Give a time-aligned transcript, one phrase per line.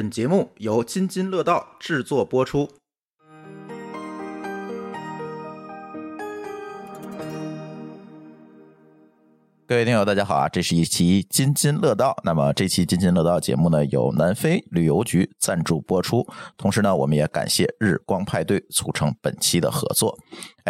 [0.00, 2.66] 本节目由津津乐道制作播出。
[9.66, 10.48] 各位听友，大家好啊！
[10.48, 12.16] 这是一期津津乐道。
[12.24, 16.26] 那么这期津津乐道节目呢，由南非旅游局赞助播出。
[16.56, 20.18] 同时呢，我们也感谢日光派对促成本期的合作。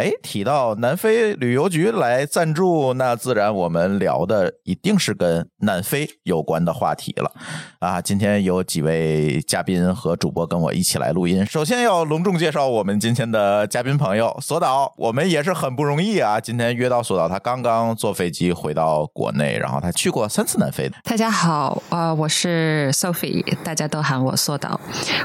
[0.01, 7.31] 哎，提到南非旅游局来赞助，那自然我们聊的一定是跟南非有关的话题了
[7.77, 8.01] 啊！
[8.01, 11.45] 今天有几位嘉宾和主播跟我一起来录音。
[11.45, 16.39] 首先要隆重介绍我们今天的嘉宾朋友索导，我们也是很不容易啊！
[16.39, 20.95] 今天约到索导，他刚刚坐飞机回到国内，然后他去过三次南非的。
[21.03, 24.81] 大家好，啊，我是 Sophie，大家都喊我索导。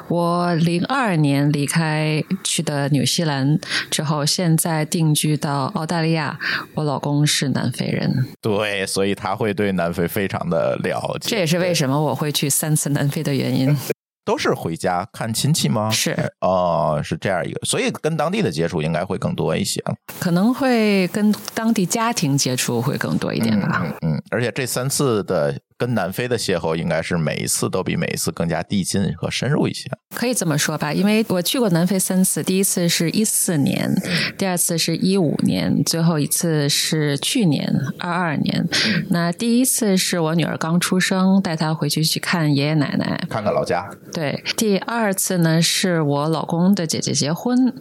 [0.09, 3.59] 我零二年离开去的纽西兰
[3.91, 6.39] 之后，现在定居到澳大利亚。
[6.75, 11.31] 我老公是南非人，对，所以他会对南非非常的了解。
[11.31, 13.77] 这也是为什么我会去三次南非的原因。
[14.27, 15.89] 都是回家看亲戚吗？
[15.89, 19.81] 是哦，是这样一个，所以跟当地的接触应该会更多一些。
[20.19, 23.87] 可能会跟当地家庭接触会更多一点吧。
[24.03, 25.57] 嗯，而且这三次的。
[25.79, 30.93] 跟南非的邂逅应该是每一次都比每一次更加递进和深入一些，可以这么说吧？
[30.93, 33.95] 因为我去过南非三次，第一次是一四年，
[34.39, 38.67] 第二次是一五年，最后一次是去年二二年。
[39.11, 43.87] 那第一次是我女儿刚出生，带她回去去看爷爷奶奶，看看老家。
[44.13, 47.75] 对，第二次呢是我老公的姐姐结婚，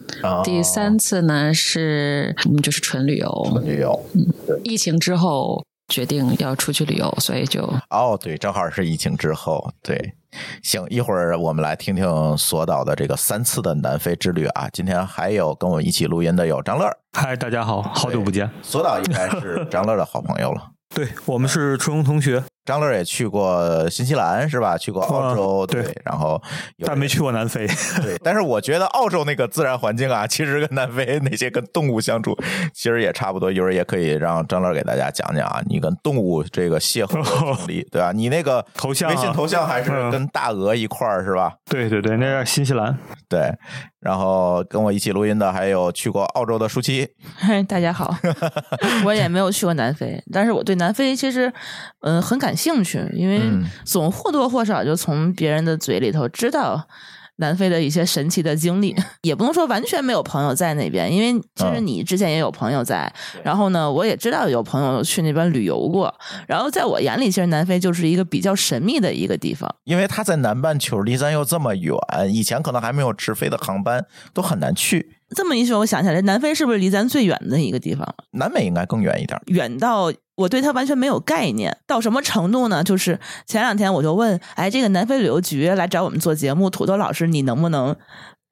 [0.44, 4.06] 第三次呢是我们就是纯旅游，纯旅游。
[4.14, 4.26] 嗯，
[4.64, 5.64] 疫情之后。
[5.88, 10.14] 决定要出去旅游，所以就哦，对，正好是疫情之后，对，
[10.64, 14.68] 行，一会儿我们来听听索导的这个三次的南非之旅啊。
[14.74, 22.44] 今天还有跟我一起录音的有张乐，嗨，大家好，好久不见，索导应该是张乐的好朋友了，对我们是初中同学。
[22.66, 24.78] 张乐也去过新西兰是吧？
[24.78, 26.42] 去过澳洲，对，然后
[26.84, 27.68] 但没去过南非。
[28.02, 32.36] 对，但是我觉得澳洲那个自然环境啊，其实跟南非那些跟动物相处，
[32.74, 33.52] 其实也差不多。
[33.52, 38.12] 一会儿也可以让张乐给大家讲讲啊，你跟动物这个邂逅的 经历，对吧？
[38.12, 41.54] 你那个头像，微信头像还是跟大鹅一块儿是吧？
[41.70, 42.98] 对对对，那是新西兰。
[43.30, 43.54] 对，
[44.06, 47.10] 然后跟我一起录音的还有去过澳洲的舒淇。
[47.36, 48.16] 嗨， 大家好，
[49.04, 51.52] 我也没有去过南非，但是我对南非其实
[52.02, 53.40] 嗯很感兴趣，因为。
[53.42, 56.88] 嗯，总或多或少就从别人的嘴里头知道
[57.38, 63.12] 南非的一些神奇的经历， 也不能说完全没有朋友在那边，因为其实你之前也有朋友在，
[63.44, 66.14] 然后呢，我也知道有朋友去那边旅游过，
[66.48, 71.96] 然后在我眼里，其实南非就是一个比较神秘的一个地方，因为它在南半球，离咱又这么远，
[72.32, 75.15] 以前可能还没有直飞的航班，都很难去。
[75.36, 78.08] 这么一说，我想起来，南非是不是离咱最远的一个地方？
[78.32, 81.76] 南美应该更远一点，远到我对它完全没有概念。
[81.88, 82.84] 到什么程度呢？
[82.84, 87.96] 就是前两天我就问，哎，这个南非旅游局来找我们做节目，土豆老师，你能不能？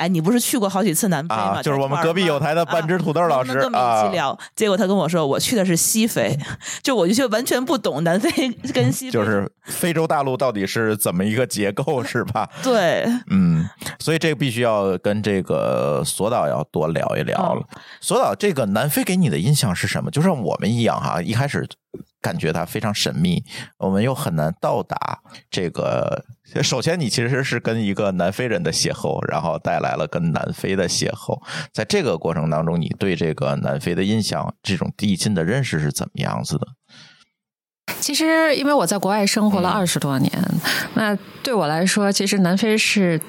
[0.04, 1.62] 哎，你不是去过好几次南非吗？
[1.64, 4.04] 就是我们隔壁有台的半只土豆老师啊。
[4.04, 6.38] 一起聊，结果他跟我说，我去的是西非，
[6.84, 9.10] 就我就完全不懂南非跟西。
[9.10, 12.50] 就是非洲大陆到底是怎么一个结构，是吧？
[12.62, 13.66] 对，嗯，
[14.00, 17.66] 所以这个必须要跟这个索导要多聊一聊了。
[18.02, 20.12] 索导，这个南非给你的印象是什么？
[20.12, 21.66] 就像我们一样哈，一开始。
[22.24, 23.44] 感觉它非常神秘，
[23.78, 25.20] 我们又很难到达
[25.52, 26.24] 这个。
[26.62, 31.42] 首先，你其实是跟一个南非人的邂逅，然后带来了跟南非的邂逅。
[31.74, 36.68] 在这个过程当中，你对这个南非的印象，这种递进的认识是怎么样子的？
[38.00, 40.32] 其实，因为我在国外生活了二十多年，
[40.96, 43.20] 那对我来说，其实南非是。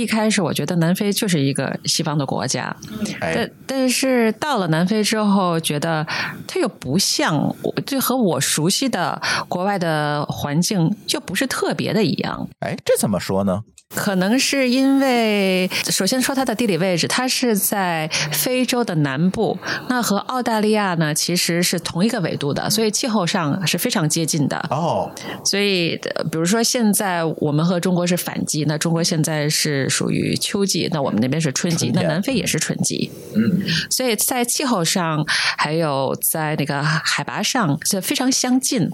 [0.00, 2.74] 一开始我觉得南非就是一个西方的国家，
[3.20, 6.06] 但但是到了南非之后，觉得
[6.46, 7.54] 它又不像，
[7.86, 12.48] 就和我熟悉的国外的环境就不是特别的一样。
[12.60, 13.62] 哎，这怎么说呢？
[13.90, 19.56] 可能是因为，首先说它的地理位置，它是在非洲的南部，
[19.88, 24.58] 那和澳大利亚呢其实是同一个纬度的，所以气候上是非常接近的。
[24.70, 25.08] 哦，
[25.44, 25.96] 所以
[26.30, 33.12] 比如说现在我们和中国是反季，那中国现在是属于秋季，那我们那边是春季，那南非也是春季。
[33.36, 35.24] 嗯，所以在气候上
[35.56, 38.90] 还有在那个海拔上是非常相近。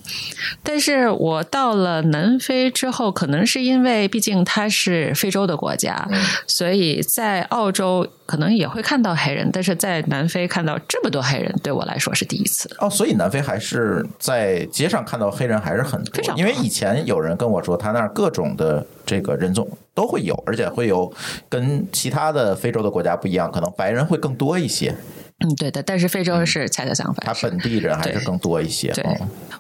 [0.63, 4.80] 但是我到了南非之后，可能是因为毕竟它是。
[4.83, 6.09] 是非洲的国家，
[6.47, 12.75] 所以在澳洲可能也会看到黑人，但是在南非看到这么多黑人，对我来说是第一次。
[12.79, 21.13] 哦，所以南非还是在街上看到黑人还是很多，因为以前有人跟我说，他那儿各种的这个人种都会有，而且会有
[21.51, 24.97] 跟其他的非洲的国家不一样，可能白人会更多一些。
[25.41, 28.91] 嗯，对的，但是非洲是恰恰相反，他本地人还是更多一些。
[28.93, 29.05] 对，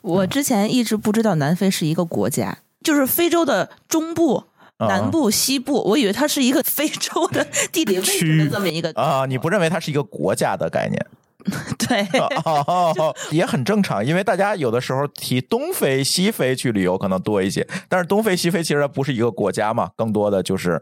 [0.00, 4.44] 我之前一直不知道南非是一个国家，就是非洲的中部。
[4.80, 11.06] 南部、西部，我以为它是一个非洲的地理位置的这么一个啊，你不认为它是一个国家的概念？
[11.78, 12.06] 对，
[13.32, 20.80] 也很正常，因为大家有的时候提东非、西非去旅游可能多一些，但是东非、西非其实不是一个国家嘛，更多的就是。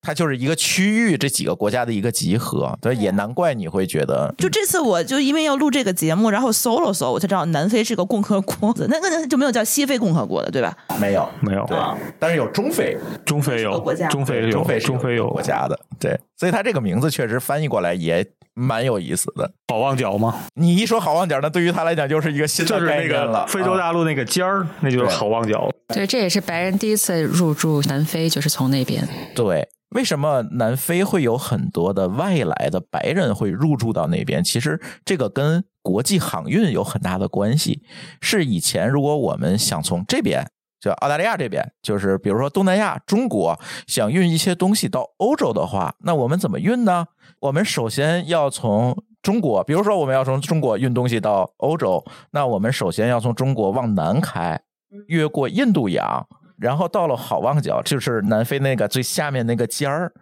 [0.00, 4.32] 它就是一个区域，这几个国家的一个集合，对，也难怪你会觉得。
[4.38, 10.76] 就这次，我就因为要录这个节目，然后搜了搜，我才知道南非是个共和国，那个就没有叫西非共和国的，对吧？
[11.00, 11.76] 没有，没有，对，
[12.18, 18.24] 但是有中非，中非有国家，中非有，中非中非有国家的，对，所以它这个名字确实翻译过来也
[18.54, 19.50] 蛮有意思的。
[19.68, 20.34] 好望角吗？
[20.54, 23.46] 你一说好望角，那对于他来讲就是一个新的概念了。
[23.48, 25.68] 非洲大陆那个尖儿，那就是好望角。
[25.88, 29.06] 对，这也是白人第一次入驻南非，就是从那边。
[29.34, 29.68] 对。
[29.90, 34.44] 为什么南非会有很多的外来的白人会入住到那边？
[34.44, 37.82] 其实这个跟国际航运有很大的关系。
[38.20, 40.46] 是以前如果我们想从这边，
[40.78, 47.06] 就澳大利亚这边，就是比如说东南亚、中国想运一些东西到欧洲的话，那我们怎么运呢？
[47.40, 54.60] 我们首先要从中国，比如说我们要从中国运东西到欧洲，那我们首先要从中国往南开，
[55.06, 56.26] 越过印度洋。
[56.60, 60.12] 然后到了好望角，就是南非那个最下面那个尖儿，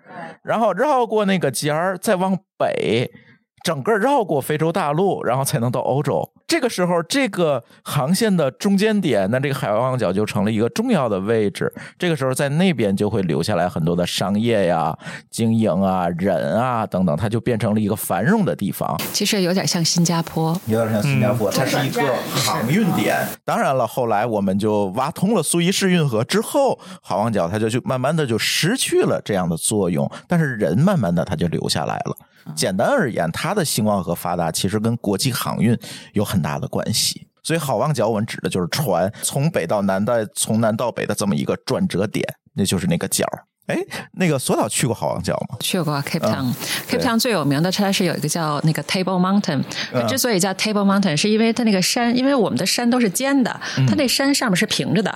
[0.43, 3.11] 然后绕过那个尖儿，再往北。
[3.65, 6.31] 整个绕过非洲大陆，然后才能到欧洲。
[6.47, 11.73] 这个时候，这个航线的中间点，那这个海望角就成了一个重要的位置。
[11.99, 14.97] 这个时候，在那边就会留下来很多的商业呀、
[15.29, 18.97] 经营啊、人啊等等，它就变成了一个繁荣的地方。
[19.13, 23.17] 其实有点像新加坡，有点像新加坡，它是一个航运点。
[23.45, 32.17] 当然了，后来我们就挖通了苏伊士运河之后，海望角它就就慢慢的就失去了这样的作用，但是人慢慢的它就留下来了。
[32.55, 35.77] 简单而言，它的兴旺和发达其实跟国际航运
[36.13, 37.27] 有很很大的关系。
[37.43, 42.25] 所以，好望角我们指的就是船从北到南的、从南到北的这么一个转折点，
[42.55, 43.25] 那就是那个角。
[43.67, 43.77] 哎，
[44.13, 45.57] 那个索岛去过好望角吗？
[45.61, 46.53] 去过 Cape Town。
[46.89, 49.63] Cape Town 最有名的，它是有一个叫那个 Table Mountain。
[50.09, 55.13] 之所以叫 Table Mountain，是因为它那个山，因为我们的山都是尖的，它那山上面是平着的，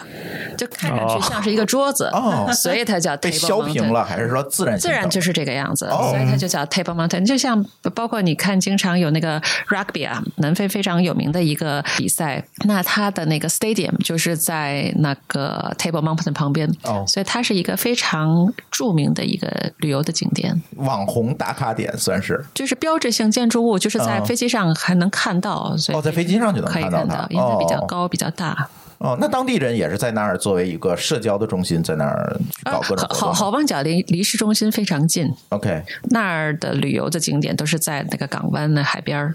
[0.59, 2.11] 就看上去像是一个桌子，
[2.53, 3.31] 所以它叫 Table Mountain。
[3.31, 4.77] 被削平了，还是说自然？
[4.77, 7.25] 自然就是这个样子，所以它就叫 Table Mountain。
[7.25, 7.65] 就像
[7.95, 16.69] 包括你看，经常有那个 Rugby 啊，南非非常有名的一个比赛，那它的那个 Stadium 就是在那个 Table Mountain 旁边，
[17.07, 18.40] 所以它是一个非常。
[18.71, 28.69] 著名的一个旅游的景点，网红打卡点算是，就是标志性建筑物，就是在飞机上还能看到，所以哦，在飞机上就能看到它，因为它比较高，比较大。
[28.99, 39.35] 哦，那当地人也是在那儿作为一个社交的中心，在那儿搞各种好好望角离离市中心非常近，OK，那儿的旅游的景点都是在那个港湾的海边儿，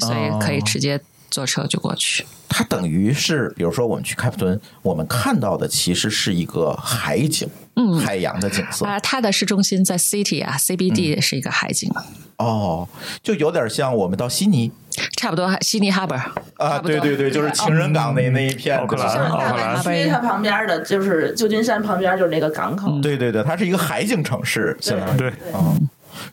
[0.00, 1.00] 所以可以直接。
[1.32, 8.84] 坐车就过去，它等于是，比如说我们去开普敦，我们看到的其实是一个海景，嗯，海洋的景色。
[8.84, 11.90] 啊，它的市中心在 City 啊，CBD 是一个海景。
[12.36, 12.86] 哦，
[13.22, 14.70] 就有点像我们到悉尼，
[15.16, 16.20] 差不多悉尼 Harbour
[16.58, 19.82] 啊，对对对，就是情人港那那一片，奥克兰，奥克兰。
[19.82, 25.88] 区它旁边的就是旧金山旁边就是那个港口，对对对，它是一个海景城市，对对，嗯。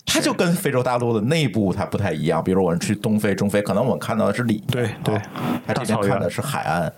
[0.06, 5.20] 它就跟非洲大陆的内部它不太一样，比如我们去东非、中非，可能我们看到的是里，对对，
[5.68, 6.92] 它这边看的是海岸。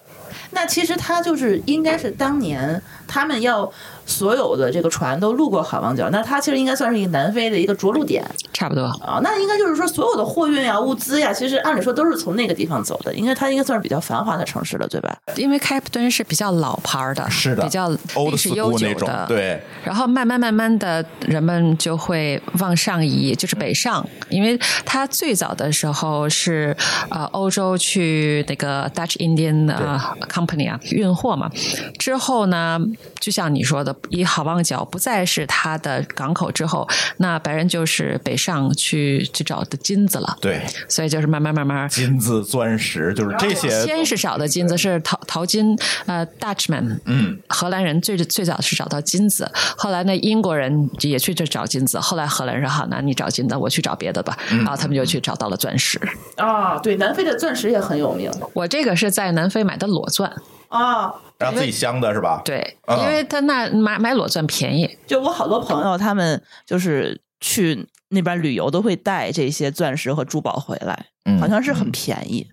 [0.52, 3.72] 那其实它就是应该是当年他们要。
[4.06, 9.20] 所有的这个船都路过好望角，那它其实应该算是一个南非的一个着陆点，差不多啊。
[9.24, 15.16] 那应该就是说，所有的货运呀、物资呀，其实按理说都是从那个地方走的，应该它应该算是比较繁华的城市了，对吧？
[15.36, 19.62] 因为开普敦是比较老牌的，是的，比较历史悠久的，对。
[19.84, 26.76] 然后慢慢慢慢的人们就会往上移，就是北上，因为它最早的时候是
[27.10, 31.50] 呃欧洲去那个 Dutch Indian 啊 Company 啊运货嘛，
[31.98, 32.80] 之后呢，
[33.20, 33.96] 就像你说的。
[34.10, 40.38] 以好望角不再是它的港口之后，那白人就是北上去去找的金子了。
[40.42, 43.70] 对，所以就是慢慢慢慢，金子、钻石就是这些。
[43.86, 56.00] 先是找的金子是淘淘金，呃，Dutchman，嗯，荷兰人最最早是找到金子，后来呢，英国人也去这找金子，后来荷兰人说好，那你找金子，我去找别的吧，然后他们就去找到了钻石。
[56.36, 58.32] 啊，对，南非的钻石也很有名。
[58.54, 60.32] 我这个是在南非买的裸钻。
[60.72, 61.14] 啊。
[61.38, 62.42] 然后自己镶的是吧？
[62.44, 64.98] 对，因为他那买买裸钻便宜。
[65.08, 71.08] 就我好多朋友，他们就是去那边旅游，都会带这些钻石和珠宝回来，
[71.40, 72.48] 好像是很便宜。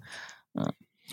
[0.58, 0.72] 嗯，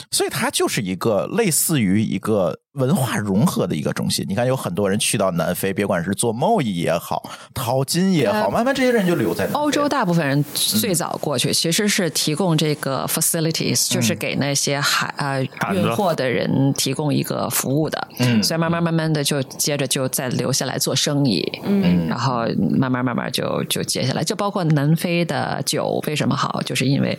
[0.09, 4.25] 所以它就是一个类似于一个文化融合的一个中心。
[4.27, 9.89] 你看，有很多人去到南非，别管是做贸易也好，淘金也好，慢慢这些人就留在欧洲。
[9.89, 15.41] 大部分人最早过去其实是提供这个 facilities，就是给那些海呃
[15.74, 18.08] 运货的人提供一个服务的。
[18.20, 21.41] 嗯，所以慢慢慢慢的就接着就再留下来做生意。
[21.63, 22.46] 嗯，然后
[22.77, 27.17] 慢慢慢慢就就接下来，就包括南非的酒为什么好，就是因为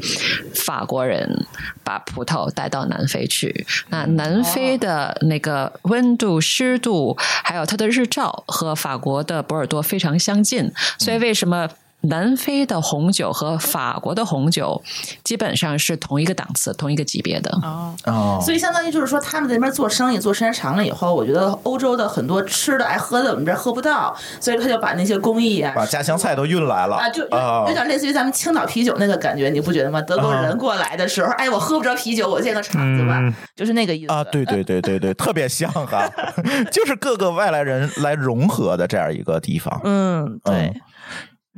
[0.54, 1.46] 法国人
[1.82, 3.66] 把葡萄带到南非去。
[3.88, 5.45] 那南非的那个
[5.82, 11.68] 温度、湿度，还有它的日照，和法国的波尔多非常相近，所以为什么？
[12.02, 14.80] 南非的红酒和法国的红酒
[15.24, 17.50] 基本上是同一个档次、同一个级别的。
[17.62, 17.94] 哦。
[18.04, 26.96] 哦，所以相当于就是说，他们在那边做生意做时间长了以后，我觉得欧洲的很多吃的爱喝的，我们这喝不到，所以他就把那些工艺啊，把家乡菜都运来了。
[26.96, 30.00] 啊，就有点类似于咱们青岛啤酒那个感觉，你不觉得吗？
[30.02, 33.20] 德国人过来的时候，哎，我喝不着啤酒，我建个厂子吧，
[33.56, 34.12] 就是那个意思。
[34.12, 36.08] 啊，对对对对对，特别像哈，
[36.70, 40.72] 就是各个外来人来融合的这样一个地方，嗯，对。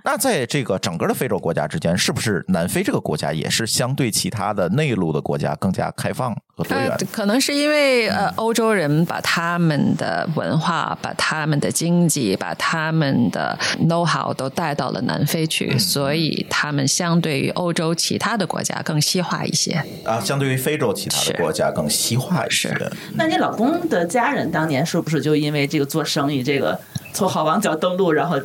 [0.05, 6.97] 那在这个整个的非洲国家之间，是不是南非这个国家也是相对其他的内陆的国家更加开放和多元？
[7.11, 20.21] 可能是因为呃，欧洲人把他们的文化、把他们的经济、把他们的 know how 都带到了南非去，所以他们相对于欧洲其他的国家更西化一些啊。
[20.21, 22.75] 相对于非洲其他的国家更西化一些。
[23.15, 26.81] 那你老公的家人当年是不是就因为这个做生意，这个
[27.13, 28.39] 从好望角登陆，然后？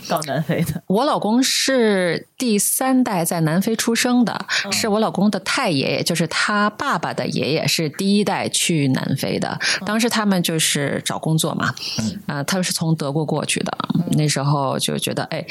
[0.08, 9.58] 到南非的，我老公是第三代在南非出生的，是我老公的太爷爷，就是他爸爸的爷爷是第一代去南非的。
[9.84, 11.74] 当时他们就是找工作嘛，
[12.26, 13.76] 啊，他们是从德国过去的，
[14.12, 15.44] 那时候就觉得哎，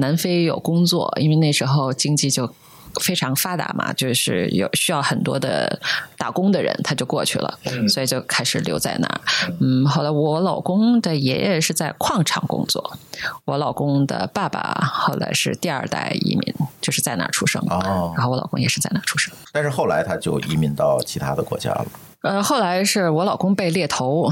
[0.00, 2.52] 南非有工作，因为那时候经济就。
[2.98, 5.80] 非常发达嘛，就是有需要很多的
[6.16, 9.20] 打工的人，他就过去了，所以就开始留在那儿。
[9.60, 12.98] 嗯，后来我老公的爷爷是在矿场工作，
[13.44, 14.60] 我老公的爸爸
[14.92, 16.54] 后来是第二代移民，
[16.88, 17.74] 就是在那儿出生的。
[17.74, 21.86] 哦，然后我老公也是在那儿出生，但是后来他就移民到其他的国家了。
[22.22, 24.26] 呃，后来是我老公被猎头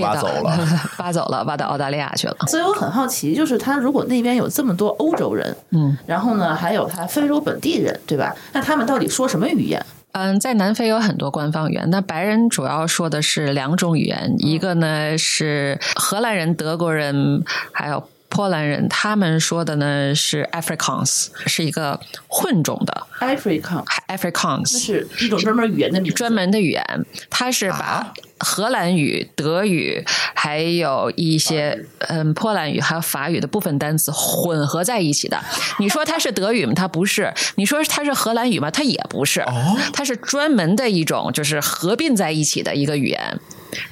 [0.00, 0.58] 挖走了，
[0.96, 2.36] 挖走了，挖到澳大利亚去了。
[2.46, 8.34] 所以我很好奇，就是他如果那边有这么多欧洲人，嗯，然后呢，还有他非洲本地人，对吧？
[8.54, 9.84] 那他们到底说什么语言？
[10.12, 18.02] 嗯，在南非有很多官方语言，那白人主要说的是两种语言，一个呢是荷兰人、德国人，还有。
[18.30, 30.02] 波兰人他们说的呢是 Afrikaans，是一个混种的 Afrikaans，Afrikaans 那是一种专门语言的名专门的语言，它是把荷兰语、德语
[30.34, 35.38] 还有一些嗯波兰语还有法语的部分单词混合在一起的。
[35.78, 36.72] 你说它是德语吗？
[36.74, 37.34] 它不是。
[37.56, 38.70] 你说它是荷兰语吗？
[38.70, 39.44] 它也不是。
[39.92, 43.38] 它是专门的一种，就是合并在一起的一个语言。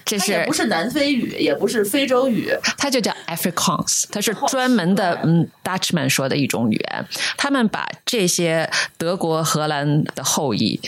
[0.04, 7.06] 这是不是南非语，也不是非洲语，它就叫 Afrikaans，它是专门的嗯 Dutchman 说的一种语言。
[7.36, 10.80] 他们把这些德国、荷兰的后裔。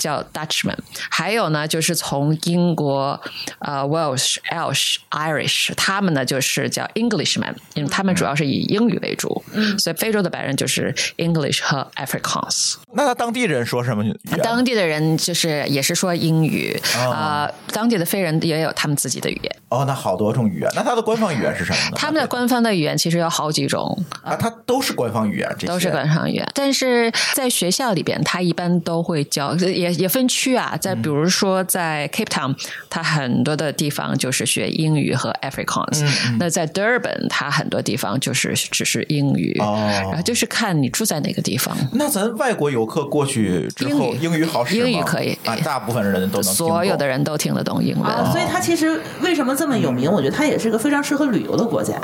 [0.00, 0.78] 叫 Dutchman，
[1.10, 3.20] 还有呢，就是从英国、
[3.58, 9.44] 呃 Welsh、Welsh、Irish，他们呢就是叫 Englishman，因为他们主要是以英语为主，
[9.78, 12.76] 所以非洲的白人就是 English 和 Afrikaans。
[12.94, 14.40] 那他当地人说什么语言？
[14.42, 19.56] 当地的人就是也是说英语啊，当地的非人也有他们自己的语言。
[19.68, 20.70] 哦，那好多种语言。
[20.74, 21.92] 那他的官方语言是什么呢？
[21.96, 26.50] 他们的官方的语言其实有好几种啊，它都是官方语言，这都是官方语言。
[26.54, 29.89] 但是在学校里边，他一般都会教也。
[29.92, 32.54] 也分区啊，在比如说在 Cape Town，
[32.88, 36.04] 它很多的地方就是学英语和 Afrikaans。
[36.38, 39.56] 那在 Durban，它很多地方就是只是英语。
[39.60, 41.76] 哦，然后就是看你住在哪个地方。
[41.92, 44.88] 那咱外国游客过去之后，英语好使吗？
[44.88, 48.32] 英语可以啊，大部分人都能，所有的人都听得懂英文。
[48.32, 50.10] 所以它其实为什么这么有名？
[50.10, 51.94] 我觉得它也是个非常适合旅游的国家。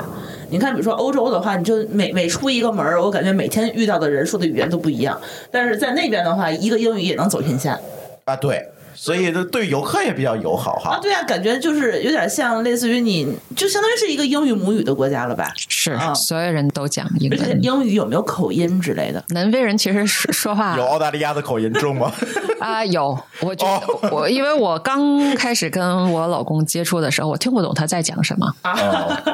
[0.49, 5.19] 你看，比如说欧洲的话，你就每每出一个门我感觉每天遇到的人说的语言都不一样。
[5.51, 7.79] 但是在那边的话，一个英语也能走天下。
[8.25, 8.65] 啊，对。
[8.97, 10.95] 所以，对游客也比较友好哈。
[10.95, 15.51] 啊，对啊，感觉就是有点像，类似于你就相当于是一个英语母语的国家了吧？
[15.69, 17.63] 是，所有人都讲英文。
[17.63, 19.23] 英语有没有口音之类的？
[19.29, 22.11] 南非人其实说话有澳大利亚的口音重吗？
[22.59, 23.17] 啊，有。
[23.41, 28.51] 我觉得我因为我刚开始跟我老公接触的时候，我听不懂他在讲什么。
[28.63, 28.75] 啊，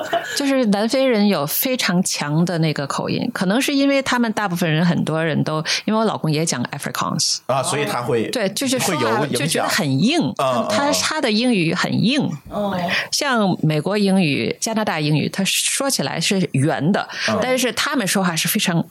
[0.35, 9.52] 就是南非人有非常强的那个口音，可能是因为他们大部分人很多人都因为我老公也讲 Afrikaans 啊，所以他会对，就是会有就。
[9.53, 10.33] 觉得很硬，
[10.69, 12.27] 他他的英语很硬，
[13.11, 17.07] 像美国英语、加拿大英语，他说起来是圆的，
[17.41, 18.83] 但是他们说话是非常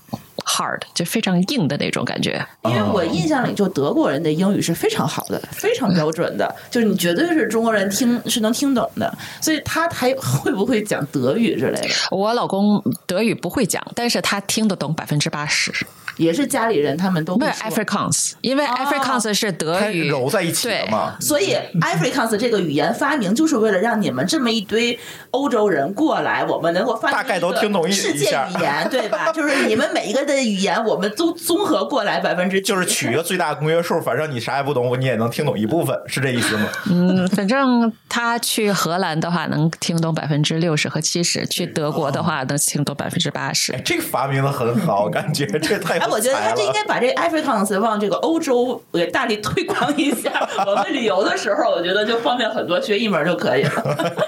[0.47, 2.45] hard，就非常硬的那种感觉。
[2.65, 9.13] 因为我印象里，就德国人的英语是非常好的，非常标准的，就是你绝对是中国人听是能听懂的。
[9.41, 11.89] 所以他还会不会讲德语之类的？
[12.11, 15.73] 我老公德语不会讲，但是他听得懂百分之八十。
[16.17, 21.17] 也是家里人，他们都不是 Afrikaans，因为 Afrikaans 是德语揉在一起的嘛。
[21.21, 24.99] 所以 Afrikaans 这个语言发明就是为了让你们这么一堆
[25.31, 29.31] 欧洲人过来，我们能够发大概都听懂一世界语言，对吧？
[29.35, 36.69] 就是你们每一个的语言，我们都综合过来百分之就是取一个最大公约数，反正你啥也不懂，你也能听懂一部分，是这意思吗？
[36.91, 43.79] 嗯，反正他去荷兰的话能听懂百分之六十和七十，去德国的话能听懂百分之八十。
[43.85, 50.31] 这个发明的很好， 感觉这太哎，我觉得他这应该把这 Afrikaans 往这个欧洲给大力推广一下。
[50.67, 53.83] 我们旅游的时候，我觉得就方便很多，学一门就可以了。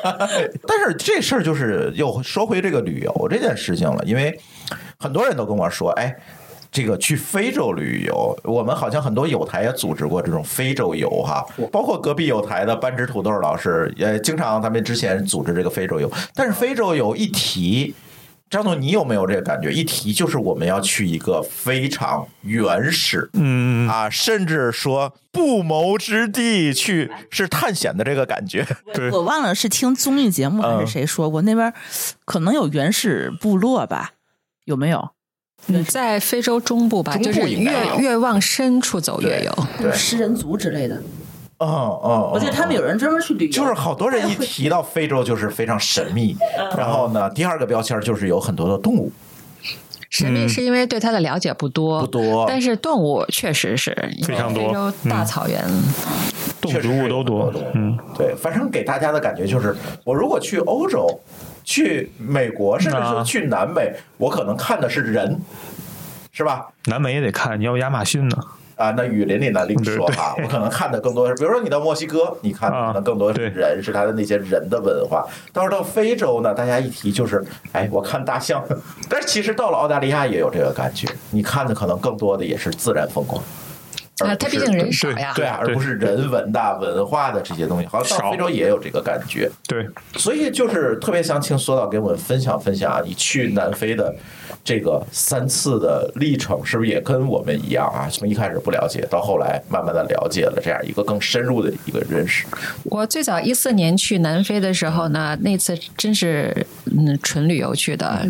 [0.67, 4.37] 但是这事儿就是又说回这个旅游这件事情了，因为
[4.99, 6.17] 很多人都跟我说，哎。
[6.75, 16.11] 这个去非洲旅游，我们好像很多友台也组织过这种非洲游哈，包括隔壁友台的班直土豆老师也经常他们之前组织这个非洲游。
[16.35, 17.95] 但是非洲游一提，
[18.55, 19.73] 张总你有没有这个感觉？
[19.73, 28.65] 一提就是我们要去一个非常原始，嗯啊，甚至说不谋之地去是探险的这个感觉。
[28.93, 31.75] 对，我忘了是听综艺节目还是谁说过，那边
[32.25, 34.13] 可能有原始部落吧？
[34.67, 35.11] 有没有？
[35.67, 41.03] 你在非洲中部吧，就是越越往深处走越有，对食人族之类的。
[41.65, 46.37] 哦哦，我记得他们有人专门去旅游，就是好多人一提到非洲就是非常神秘。
[46.77, 49.11] 然后呢，第二个标签就是有很多的动物。
[50.11, 53.93] 神秘是因为对它的了解不多，不多，但是动物确实是
[54.27, 54.69] 非常多。
[54.69, 55.61] 非洲大草原，
[56.61, 57.53] 动植物都多。
[57.75, 61.09] 嗯，对，反正给大家的感觉就是，我如果去欧洲。
[61.67, 65.41] 去美国，甚至说去南美，我可能看的是人，
[66.31, 66.69] 是吧？
[66.85, 68.37] 南美也得看，你要亚马逊呢？
[68.77, 70.35] 啊，那雨林里呢另说哈。
[70.43, 75.27] 我可能看的更多是，比如说你到墨西哥，你看的可能更多是人，是他的那些人的文化。
[75.53, 78.65] 到时候到非洲呢，大家一提就是，哎，我看大象。
[79.09, 83.43] 但是其实到了澳大利亚也有这个感觉，你看的可能更多的也是自然风光。
[84.19, 87.87] 啊，它毕竟人少呀，对啊，而不是人文的、文化的这些东西。
[87.87, 89.89] 好像到非洲也有这个感觉，对。
[90.17, 94.15] 所以就是特别想请索导给我们分享分享啊，你去南非的
[94.63, 98.09] 这个三次的历程，是不是也跟我们一样啊？
[98.09, 102.47] 从一开始不了解，到后来慢慢的了解了，这样一个更深入的一个认识。
[102.85, 106.55] 我最早一四年去南非的时候呢，那次真是
[106.97, 108.25] 嗯纯旅游去的，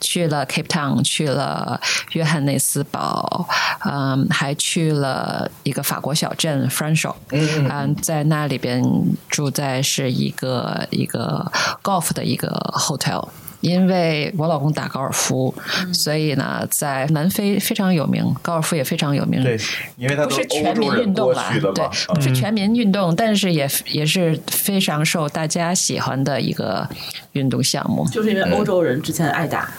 [0.00, 1.80] 去了 Cape Town，去了
[2.12, 3.48] 约翰内斯堡，
[3.84, 5.15] 嗯，还去了。
[5.16, 8.84] 呃，一个法国小镇 f r a n c h o 嗯，在那里边
[9.30, 11.50] 住在是一个一个
[11.82, 13.26] golf 的一个 hotel，
[13.62, 15.54] 因为我老公打高尔夫，
[15.94, 19.42] 所以呢，在南非非常有名，高尔夫也非常有名。
[19.42, 19.58] 对，
[19.96, 26.86] 因为它不是全民运动啦，对，不是全民运动，但是也也是非常受大家喜欢的一个
[27.32, 28.06] 运动项目。
[28.10, 29.70] 就是因为欧洲人之前爱打。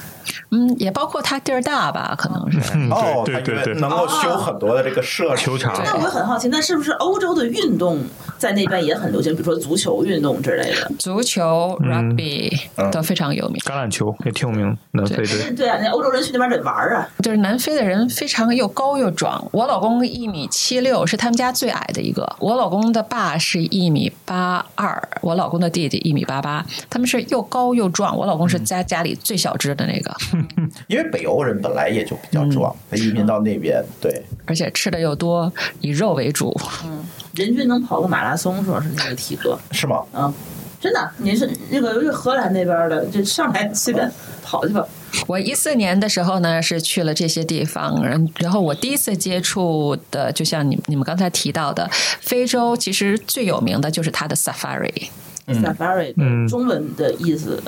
[0.51, 2.59] 嗯，也包括它地儿大吧，可能是
[2.89, 5.73] 哦，对对对，能够修很多的这个设球场。
[5.83, 7.99] 那我很好奇，那是不是欧洲的运动
[8.37, 9.33] 在那边也很流行？
[9.33, 12.51] 比如说足球运动之类的，足球、rugby
[12.91, 14.77] 都非常有名，橄榄球也挺有名。
[14.91, 17.07] 南非对对啊，那欧洲人去那边得玩啊。
[17.21, 19.45] 就是南非的人非常又高又壮。
[19.51, 22.35] 我老公一米七六，是他们家最矮的一个。
[22.39, 28.17] 我老公的爸是一米八二，我老公的弟弟一米八八，他们是又高又壮。
[28.17, 30.11] 我老公是家家里最小只的那个。
[30.87, 35.51] 因为北欧人本来也就比较壮，他移民到那边，对，而且吃的又多，
[35.81, 36.55] 以肉为主。
[36.85, 37.03] 嗯，
[37.35, 40.03] 人均能跑个马拉松，说是那个体格，是吗？
[40.13, 40.33] 嗯，
[40.79, 44.09] 真的，你是那个是荷兰那边的，就上来 随便
[44.43, 44.85] 跑去吧。
[45.25, 51.89] 我一四年的时候呢，是去了这些地方，然然后我第一次接触的，就像你你们刚才提到的，
[52.21, 57.61] 非洲其实最有名的就是它的 safari，safari，中文的意思，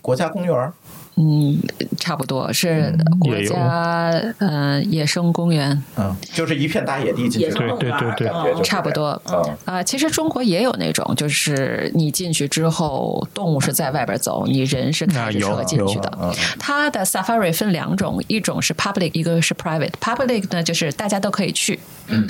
[0.00, 0.72] 国家公园。
[1.20, 1.60] 嗯，
[1.98, 9.20] 差不多是国家嗯野生公园，嗯，就是一片大野地进去，对对对对，差不多。
[9.66, 16.34] 啊，其实中国也有那种，就是你进去之后，动物是在外边走，你人是开着车进去的。
[16.58, 19.92] 它的 safari 分两种，一种是 public，一个是 private。
[20.00, 21.78] public 呢，就是大家都可以去，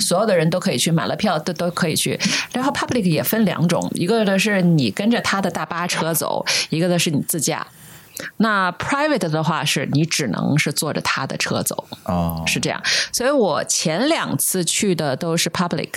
[0.01, 2.19] 所有的人都可以去，买了票都都可以去。
[2.51, 7.65] 然后 public 也分两种，一个的是你跟着他的大巴车走，一个的是你自驾。
[8.37, 12.81] 那 private 的话，是你只能是坐着他的车走，哦，是这样。
[13.11, 15.91] 所以我前两次去的都是 public，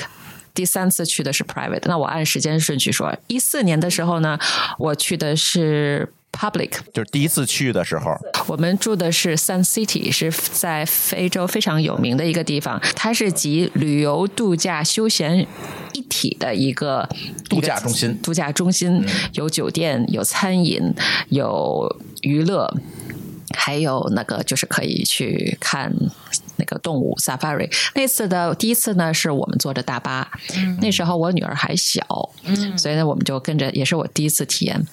[0.53, 1.83] 第三次去的是 private。
[1.85, 4.39] 那我按时间顺序说，一四年的时候呢，
[4.79, 8.17] 我去的是 public，就是第一次去的时候，
[8.47, 15.47] 我们住的是 Sun City，是在非洲非常有名的一个地方，它是集旅游、度假、休闲
[15.93, 17.09] 一体的一个
[17.49, 18.19] 度假中心。
[18.23, 20.93] 度假中心有酒店、有餐饮、
[21.29, 22.73] 有娱乐，
[23.57, 25.93] 还有那个就是可以去看
[26.57, 27.71] 那个动物 safari。
[27.95, 30.31] 那次的第一次呢，是我们坐着大巴，
[30.81, 32.03] 那时候我女儿还小，
[32.45, 34.85] 嗯所以呢，我们就跟着，也是我第一次体验。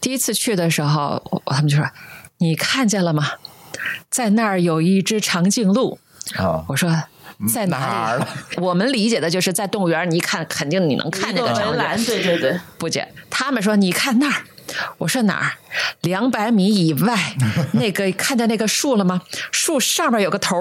[0.00, 1.86] 第一次去的时候，我他们就说
[2.38, 3.32] ：“你看见了吗？
[4.10, 5.98] 在那儿有一只长颈鹿。
[6.36, 7.02] 啊”，我说。
[7.50, 8.28] 在哪儿了？
[8.60, 11.72] 我们理解的就是在动物园，你一看肯定你能看见一个长颈鹿。
[11.72, 13.08] 个围栏，对对对，不见。
[13.30, 14.42] 他们说你看那儿，
[14.98, 15.52] 我说哪儿？
[16.02, 17.16] 两百米以外，
[17.72, 19.20] 那个看见那个树了吗？
[19.52, 20.56] 树上面有个头，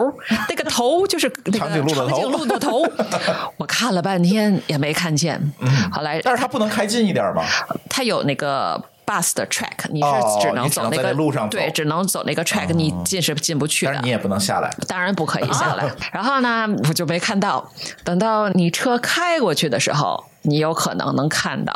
[0.47, 2.83] 那个头就是那个长颈鹿的头长颈鹿的头。
[3.57, 5.41] 我看了半天也没看见。
[5.91, 7.43] 后来但是它不能开近一点吗？
[7.89, 8.81] 它有那个。
[9.09, 14.09] bus 的 track，你哦是只能走那个那路上对，只能走那个 track，你进是进不去的你。
[14.09, 14.69] 也不能下来。
[14.87, 15.91] 当然不可以下来。
[16.13, 17.67] 然后呢，我就没看到。
[18.03, 21.73] 等到你车开过去的时候，你有可能能看到。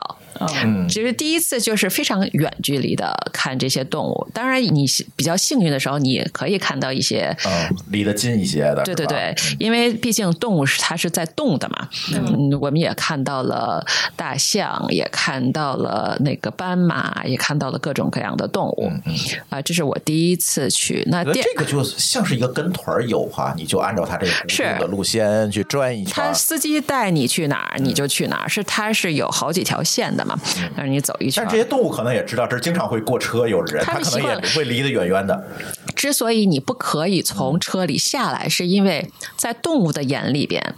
[0.63, 4.27] 嗯，其实第一次就是非常远距离的看这些动物。
[4.33, 7.35] 当然，你比较幸运的时候，你也可以看到一些。
[7.45, 8.83] 嗯，离得近一些的。
[8.83, 11.87] 对对对，因为毕竟动物是它是在动的嘛。
[12.13, 18.89] 嗯，我们也看到了大象，也看到了那个斑马，也看到了各种各样的动物。
[18.89, 19.15] 嗯嗯
[19.49, 21.03] 啊，这是我第一次去。
[21.07, 26.27] 那这个就像是一个跟团游哈，你就按照他这个固定的路线去转一圈儿。
[26.27, 28.49] 他司机带你去哪儿，你就去哪儿。
[28.49, 30.32] 是它是有好几条线的嘛，
[30.75, 31.63] 让你走一圈但是这。
[31.63, 35.47] 些动物可能也知道这儿经常会过车有人，它可能也不会离得远远的。
[35.95, 40.75] 之所以你不可以从车里下来，是因为在动物的眼里边，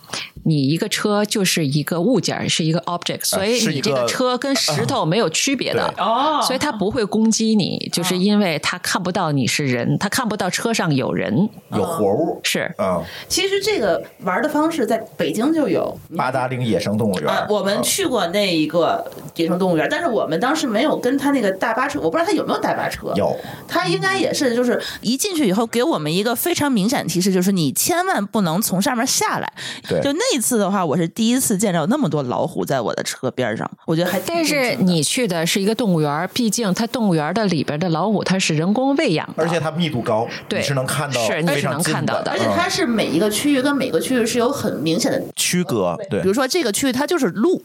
[0.47, 5.91] 你一个车就是一个物件儿，是一个 object，所以你这个个车跟石头没有区别的。
[5.95, 11.49] 对哦所以它不会攻击你，就是因为它看不到你是人，它看不到车上有人。
[11.75, 15.97] 有活物，是，嗯，其实这个玩的方式在北京就有。
[16.15, 19.03] 八达岭野生动物园啊，，我们嗯去过那一个
[19.35, 23.11] 野生动物园，但是我们当时没有跟他那个大巴车，我不知道他有没有大巴车。
[23.15, 23.35] 有，
[23.67, 29.51] 他应该也是，就是一进去以后给我们一个非常明显的提示，就是你千万不能从上面下来。
[29.87, 42.31] 对就那一次的话，我是第一次见到那么多老虎在我的车边上，我觉得还挺但是你去的是一个动物园，毕竟它动物园的里边的老虎它是人工喂养的，而且它密度高，对你是能看到是你是非常近能看到的。
[42.31, 46.21] 而且它嗯是每一个区域跟每个区域是有很明显的区隔，对。
[46.21, 47.63] 比如说这个区域它就是鹿，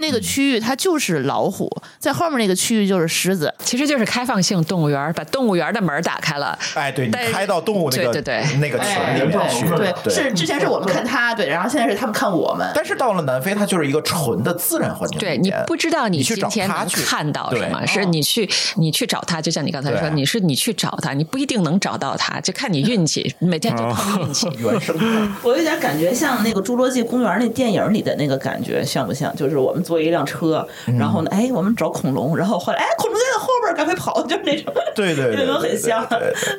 [0.00, 3.52] 那个区域它就是老虎，在后面那个区域就是狮子。
[3.60, 6.58] 其实就是开放性动物园，把动物园的门打开了。
[6.74, 12.66] 哎，对你开到动物那个对对对那个群里面去，对，对是之前是我们看他，对，然后现在是他们看我们。
[12.74, 24.48] 但是到了南非，它就是一个纯的自然环境对，你不知道你去找今天能它看到什么，是你去你去找他，就像你刚才说，你是你去找他，你不一定能找到他，就看你运气，每天就碰运气。
[24.58, 24.96] 原生。
[25.42, 29.34] 我有点感觉像那个《侏罗纪公园》那电影里的那个感觉，像不像？
[29.36, 30.64] 就是我们坐一辆车，
[30.96, 36.06] 然后呢，哎，我们找恐龙，然后后来哎，恐龙在后边儿，赶快跑，就是那种，对对对，有没有对很像？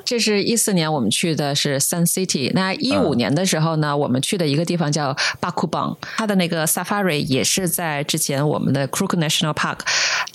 [0.03, 9.77] 这是一四年我们去的是 Sun City，那一五嗯年的时候呢，我们去的一个地方叫巴库邦，它的那个 Safari 也是在之前我们的 Crook National Park，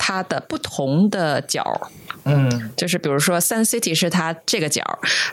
[0.07, 1.91] 它的不同的角。
[2.23, 4.83] 嗯，就是比如说，Sun City 是它这个角，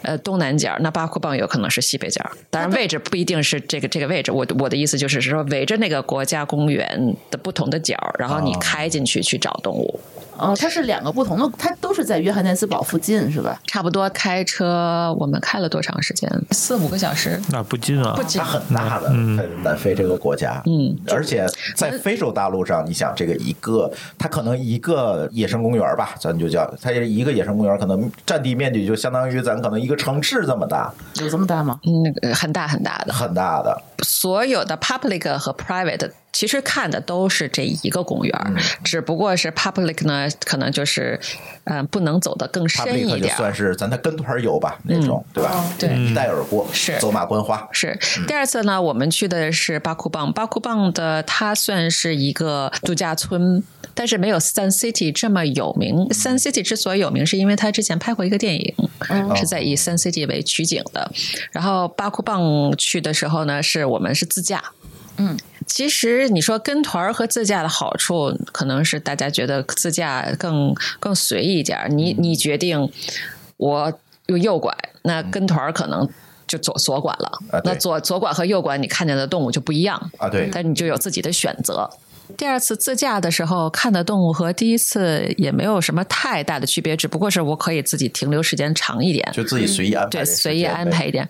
[0.02, 2.24] 呃，东南角，那巴库邦有可能是西北角。
[2.50, 4.32] 当然，位置不一定是这个这个位置。
[4.32, 10.00] 我我的意思就是说，围着那个国家公园的不同的角，然后你哦开进去去找动物。
[10.33, 13.60] 哦，它是两个不同的，它都是在约翰内斯堡附近，是吧？
[13.66, 16.30] 差不多开车，我们开了多长时间？
[16.52, 17.40] 四五个小时。
[17.50, 31.80] 那不近啊，不近它很大的，嗯在南非这个国家，嗯，而且在非洲大陆上，你想这个一个，它可能一个野生公园吧，咱就叫它一个野生公园，可能占地面积就相当于咱可能一个城市这么大，有这么大吗？
[31.86, 33.82] 嗯那个很大很大的，很大的。
[34.04, 41.20] 所有的 public 和 private 其实看的都是这一个公园，嗯只不过是 public 呢，可能就是
[41.66, 43.36] 嗯、呃不能走得更深一点。
[43.38, 45.64] 算是咱的跟团游吧，那种对吧？
[45.78, 47.66] 对一带而过，是走马观花。
[47.72, 50.34] 是嗯第二次呢，我们去的是巴库邦。
[50.34, 56.08] 巴库邦的它算是一个度假村，但是没有 Sun City 这么有名。
[56.10, 58.76] Sun City 之所以有名，是因为它之前拍过一个电影，
[59.36, 61.12] 是在以 Sun City 为取景的。
[61.52, 64.64] 然后巴库邦去的时候呢，是我们是自驾。
[65.18, 65.38] 嗯，
[65.74, 71.90] 其实你说跟团儿和自驾的好处，可能是大家觉得自驾更更随意一点儿。
[71.90, 72.88] 你你决定
[73.58, 73.92] 我
[74.28, 76.08] 用右拐，那跟团儿可能
[76.46, 77.32] 就左左拐了。
[77.50, 81.90] 啊那左左拐和右拐，你看见的动物就不一样啊对但你就有自己的选择。
[82.38, 91.28] 第二次自驾的时候看的动物和第一次也没有什么太大的区别，只不过是我可以自己停留时间长一点，就自己随意安排，对，随意安排一点。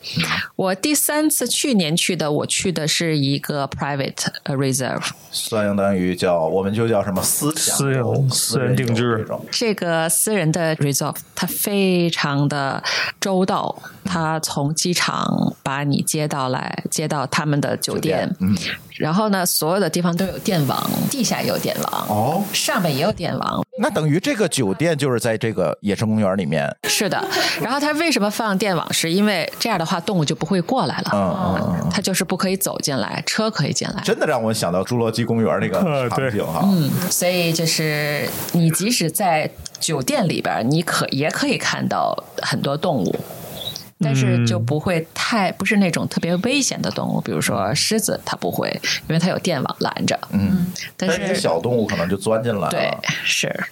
[0.55, 9.17] 我第三次去年去的，我去的是一个 private reserve，相当于叫我们就叫什么私私人私人定制。
[9.19, 9.45] 这种。
[9.51, 12.83] 这个私人的 reserve 它非常的
[13.19, 18.55] 周到，它从机场把你接到来，接到他们的酒店，嗯，
[18.97, 23.65] 然后呢，所有的地方都有电网，地下也有电网，哦，上面也有电网。
[23.79, 27.23] 那等于这个酒店就是在这个野生公园里面，是的。
[27.61, 28.93] 然后它为什么放电网？
[28.93, 34.01] 是因为这样的话动物就不会过来了，嗯嗯嗯，它就是不可以走进来，车可以进来。
[34.03, 43.19] 真的让我想到侏罗纪公园那个呃场景哈，嗯，所以就是你即使在酒店里边，你可也可以看到很多动物。
[43.99, 48.69] 但是就不会太不是那种特别危险的动物，比如说狮子，它不会，
[49.07, 50.19] 因为它有电网拦着。
[50.31, 53.63] 嗯，但但是是小动物可能就钻进来了，对，是。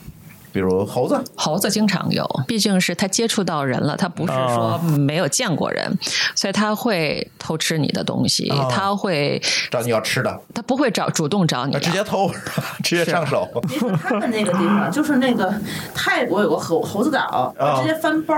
[0.54, 5.98] 比如猴子，猴子经常有，毕竟是它接触到人了，它不是说没有见过人，
[6.36, 8.68] 所以它会偷吃你的东西，哦。
[8.70, 12.30] 它会找你要吃的，它不会找主动找你直接偷，
[12.84, 13.48] 直接上手，
[14.04, 15.54] 他们那个地方，就是那个
[15.96, 18.36] 泰国有个猴猴子岛，啊直接翻包。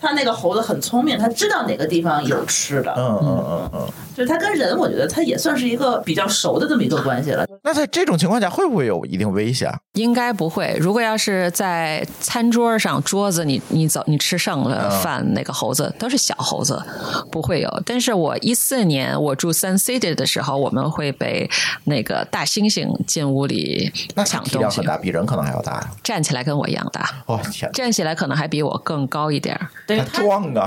[0.00, 3.88] 他那个猴子很聪明，他知道哪个地方有吃的，嗯嗯嗯嗯。
[4.14, 7.46] 就是他跟人，我觉得他也算是一个比较熟的这么一个关系了。
[7.62, 9.72] 那在这种情况下，会不会有一定危险？
[9.94, 10.76] 应该不会。
[10.78, 16.80] 如果要是在餐桌上桌子你你走你吃剩了嗯饭，那个猴子都是小猴子，
[17.30, 17.82] 不会有。
[17.86, 21.48] 但是我一四年我住 Sun City 的时候，我们会被
[21.84, 25.90] 那个大猩猩进屋里那抢东西体量很，大，比人可能还要大呀！
[26.02, 29.68] 站起来跟我一样大，哦天，站起来可能还比我更高一点儿。
[29.86, 30.22] 等于他！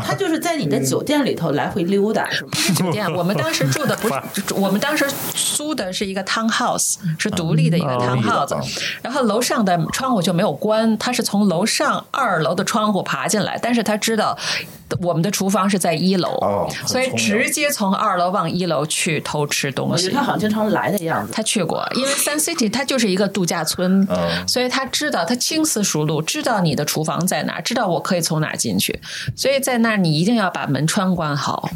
[0.06, 2.52] 他就是在你的酒店里头来回溜达，是吗？
[2.76, 8.62] 酒店，我们当时住的不 是，我们当时租的是一个 townhouse，是独立的一个嗯 townhouse，、嗯
[9.02, 14.38] 然后楼上的窗户就没有关，他是从楼上二楼的窗户爬进来，但是他知道
[15.02, 20.24] 我们的厨房是在一楼，哦所以直接从二楼往一楼去偷吃东西我觉得他。
[20.24, 21.32] 好像经常来的样子。
[21.34, 29.00] 他去过，因为 Sun City 它就是一个度假村，嗯所以他知道，他轻思熟路，知道你的厨房在哪儿，知道我可以从哪儿进去，
[29.36, 31.70] 所以在那儿你一定要把门窗关好。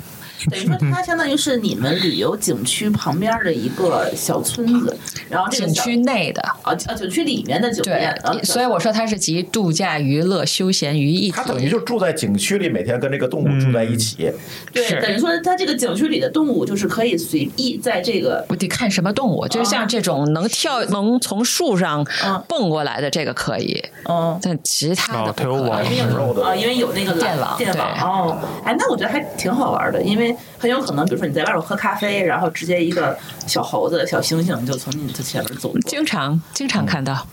[0.50, 4.98] 等于说，它相当于是你们旅游景区旁边的一个小村子，
[5.30, 11.32] 然后这个景区内的，啊啊景区里面的酒店，所以我说它是集度假、娱乐、休闲于一体。
[11.32, 11.70] 它等于。
[11.70, 14.32] 就住在景区里，每天跟这个动物住在一起。
[14.74, 25.80] 对，等于说它这个景区里的动物就是可以随意在这个我得看什么动物，就是像这种能跳、能从树上嗯蹦过来的，这个可以，嗯但其他的哦它有网。
[26.18, 37.26] 肉的啊，因为有那个电网电网哦，哎，那我觉得还挺好玩的，因为很有可能，比如说你在外边喝咖啡，然后直接一个小猴子、小猩猩就从你的前面走过，经常经常看到，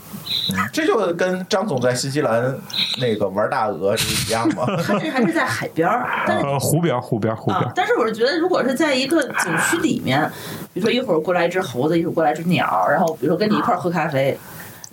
[0.72, 2.56] 这就跟张总在新西兰
[3.00, 4.64] 那个玩大鹅是一样吗？
[4.82, 7.62] 他这还是在海边儿， 但是呃，湖边儿湖边儿湖边。
[7.74, 10.30] 但是我是觉得，如果是在一个景区里面，
[10.72, 14.36] 比如说一会儿过来一只猴子，一会儿过来一只鸟，然后比如说跟你一块儿喝咖啡，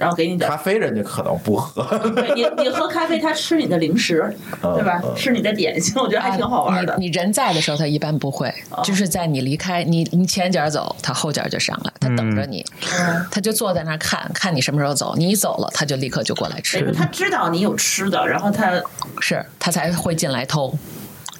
[0.04, 1.84] 然后给你点咖啡人家可能不喝。
[2.10, 5.02] 对你你喝咖啡，他吃你的零食，嗯对吧？
[5.04, 6.98] 嗯吃你的点心，我觉得还挺好玩的啊。
[7.00, 12.66] 你你人在的时候，他一般不会，就是在你离开你你前脚走，他后脚就上来，他等着你，
[13.00, 18.72] 嗯它就坐在那儿看看你什么时候走，你一走了，他就立刻就过来吃，他知道你有吃的，然后他，
[19.20, 20.78] 是他才会进来偷。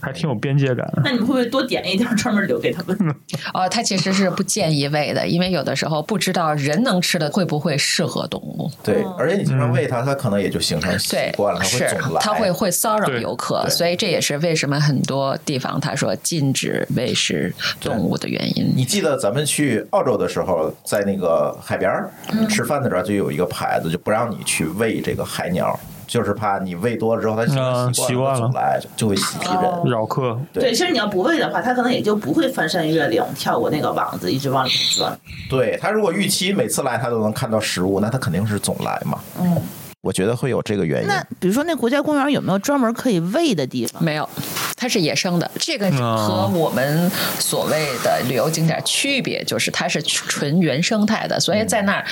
[0.04, 0.88] 还挺有边界感。
[1.04, 3.16] 那你们会不会多点一点，专门留给他们？
[3.54, 8.70] 哦，他其实是不建议喂的，因为有的时候不知道人能吃的会不会适合动物。
[8.84, 12.20] 对，而且你经常喂它，它可能也就形成习惯了，，会总来。
[12.22, 18.72] 它会会骚扰游客，所以这也是为什么很多地方他说禁止喂食动物的原因。
[18.76, 29.94] 你记得咱们去澳洲的时候，在那个海边儿嗯吃饭的时候，就有一个牌子，就不让你去喂这个海鸟，就是怕你喂多了之后，它啊习习惯了总来就会袭击哦人。
[29.94, 35.18] 扰客，对其实你要不喂的话，它可能也就不会翻山越岭，跳过那个网子，一直往里钻。
[35.50, 39.20] 对它如果预期每次来它都能看到食物，那它肯定是总来嘛。
[39.40, 39.62] 嗯，
[40.02, 41.08] 我觉得会有这个原因。
[41.08, 44.04] 那比如说那国家公园有没有专门可以喂的地方？
[44.04, 44.28] 没有，
[44.76, 45.50] 它是野生的。
[45.60, 52.06] 这个哦和我们所谓的旅游景点区别，就是它是纯原生态的，所以在那儿，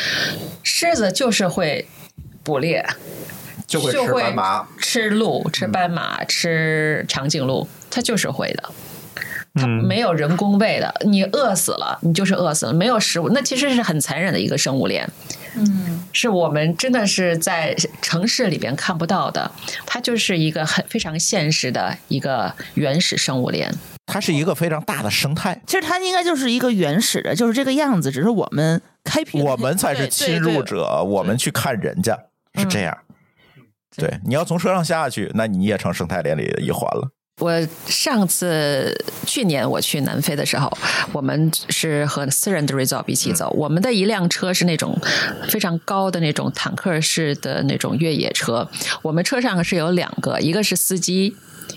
[0.63, 1.85] 狮子就是会
[2.43, 2.85] 捕猎，
[3.71, 8.69] 就会吃斑马，吃鹿、吃斑马、吃长颈鹿，它就是会的。
[9.53, 15.09] 它嗯没有人工喂的，你饿死了，你就是饿死了，没有食物，那其实是很残忍的一个生物链。
[15.55, 19.49] 嗯，是我们真的是在城市里边看不到的，
[19.85, 23.73] 它就是一个很非常现实的一个原始生物链。
[24.05, 32.17] 它是一个非常大的生态，其实它应该就是一个原始的，就是这个样子，只是我们开辟，我们才是侵入者，我们去看人家
[32.55, 32.97] 是这样。
[33.97, 37.09] 对，你要从车上下去，那你也成生态链里的一环了。
[37.39, 40.71] 我上次去年我去南非的时候，
[41.11, 43.49] 我们是和私人的 resort 一起走。
[43.57, 44.95] 我们的一辆车是那种
[45.49, 48.69] 非常高的那种坦克式的那种越野车。
[49.01, 51.35] 我们车上是有两个，一个是司机，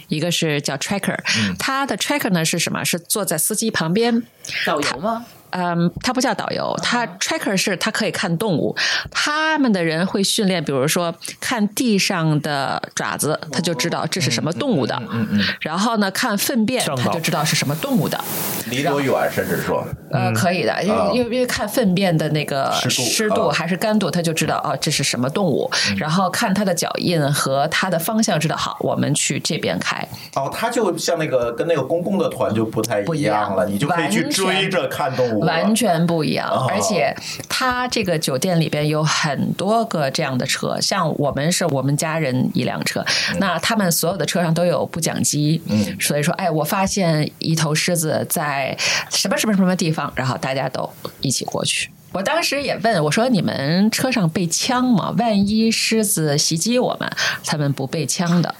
[0.09, 1.19] 一个是叫 tracker。
[1.59, 2.85] 他的 tracker 呢是什么？
[2.85, 4.23] 是坐在司机旁边
[4.67, 5.25] 导游吗？
[5.57, 8.77] 嗯，他不叫导游，他 tracker 是他可以看动物。
[9.13, 15.01] 他们的人会训练，比如说看地上的爪子，他就知道这是什么动物的。
[15.13, 15.41] 嗯嗯。
[15.61, 18.21] 然后呢，看粪便，他就知道是什么动物的。
[18.69, 19.15] 离多远？
[19.33, 25.71] 甚至说，呃，可以的，因为因为因为看粪便的那个湿度还是干度，他就知道哦，这是什么动物。
[25.97, 30.05] 然后看它的脚印和它的方向，知道好，我们去这边开。
[30.35, 35.44] 哦，他就像那个跟那个公共的团就不太一样了，你就可以去追着看动物。
[35.47, 37.15] 完全不一样，而且
[37.49, 43.05] 他这个酒店里边有很多个这样的车，像我们是我们家人一辆车，
[43.39, 48.77] 那他们所有的车上都有不讲机，嗯，所以说，哎，我发现一头狮子在
[49.11, 50.89] 什么什么什么地方，然后大家都
[51.21, 51.91] 一起过去。
[52.13, 55.13] 我当时也问我说：“你们车上备枪吗？
[55.19, 57.11] 万一狮子袭击我们，
[57.45, 58.55] 他们不备枪的。”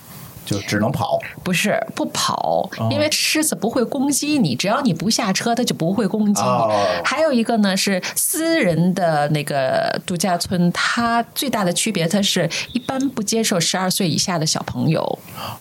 [0.45, 6.49] 就只能跑，不是不跑，因为狮子不会攻击你，只要你不下车，它就不会攻击你。
[7.05, 15.01] 还有一个呢，是私人的那个度假村，它最大的区别，它是一般不接受十二岁以下的小朋友。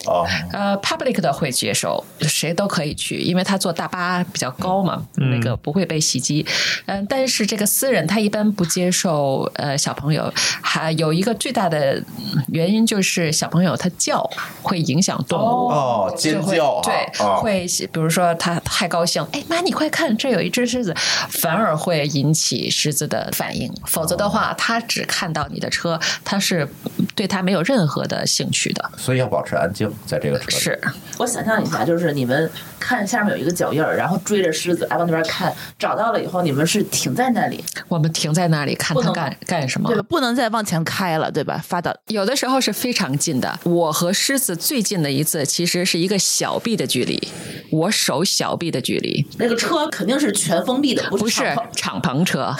[0.05, 6.45] 哦，呃，public 的会接受，谁都可以去，因为他坐大巴比较高嘛，那个不会被袭击。
[6.85, 12.03] 嗯，但是这个私人他一般不接受呃小朋友，还有一个最大的
[12.49, 14.29] 原因就是小朋友他叫。
[14.61, 16.93] 会影响动物哦，尖叫对，
[17.41, 20.93] 会比如说它太高兴，哎妈，你快看，这有一只狮子，
[21.29, 23.71] 反而会引起狮子的反应。
[23.85, 26.67] 否则的话，它只看到你的车，它是
[27.15, 28.91] 对它没有任何的兴趣的。
[28.97, 30.81] 所以要保持安静，在这个车是。
[31.17, 37.63] 我想象一下，就是你们看下面有一个脚印儿，然后追着狮子，哎往那边看，找到了以后，你们是停在那里？
[37.87, 39.89] 我们停在那里看它干干什么？
[39.89, 40.05] 对吧？
[40.09, 41.61] 不能再往前开了，对吧？
[41.67, 44.53] 发到有的时候是非常近的，我和狮子。
[44.63, 47.21] 最近的一次其实是一个小臂的距离，
[47.69, 49.27] 我手小臂的距离。
[49.37, 51.43] 那个车肯定是全封闭的，不是
[51.75, 52.55] 敞篷车，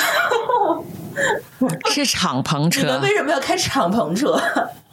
[1.89, 2.81] 是敞篷车。
[2.81, 4.37] 你们为什么要开敞篷车？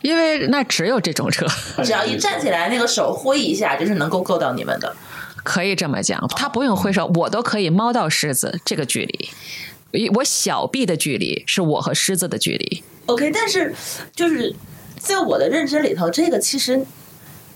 [0.03, 1.45] 因为那只有这种车，
[1.83, 4.95] 只要一站起来，那个手挥一下，就是能够够到你们的。
[5.43, 10.09] 可以这么讲，他不用挥手，我都可以猫到狮子这个距离。
[10.15, 12.85] 我小臂的距离是我和狮子的距离。
[13.07, 13.75] OK，但是
[14.15, 14.55] 就是
[14.97, 16.87] 在我的认知里头，这个其实。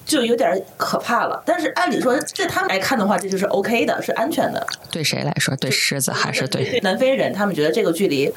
[0.04, 4.66] 就有点可怕了，但是按理说，在他们来看的话，这就是 OK 的，是安全的。
[4.90, 5.56] 对谁来说？
[5.56, 7.32] 对狮子还是对南非人？
[7.32, 8.32] 他们觉得这个距离。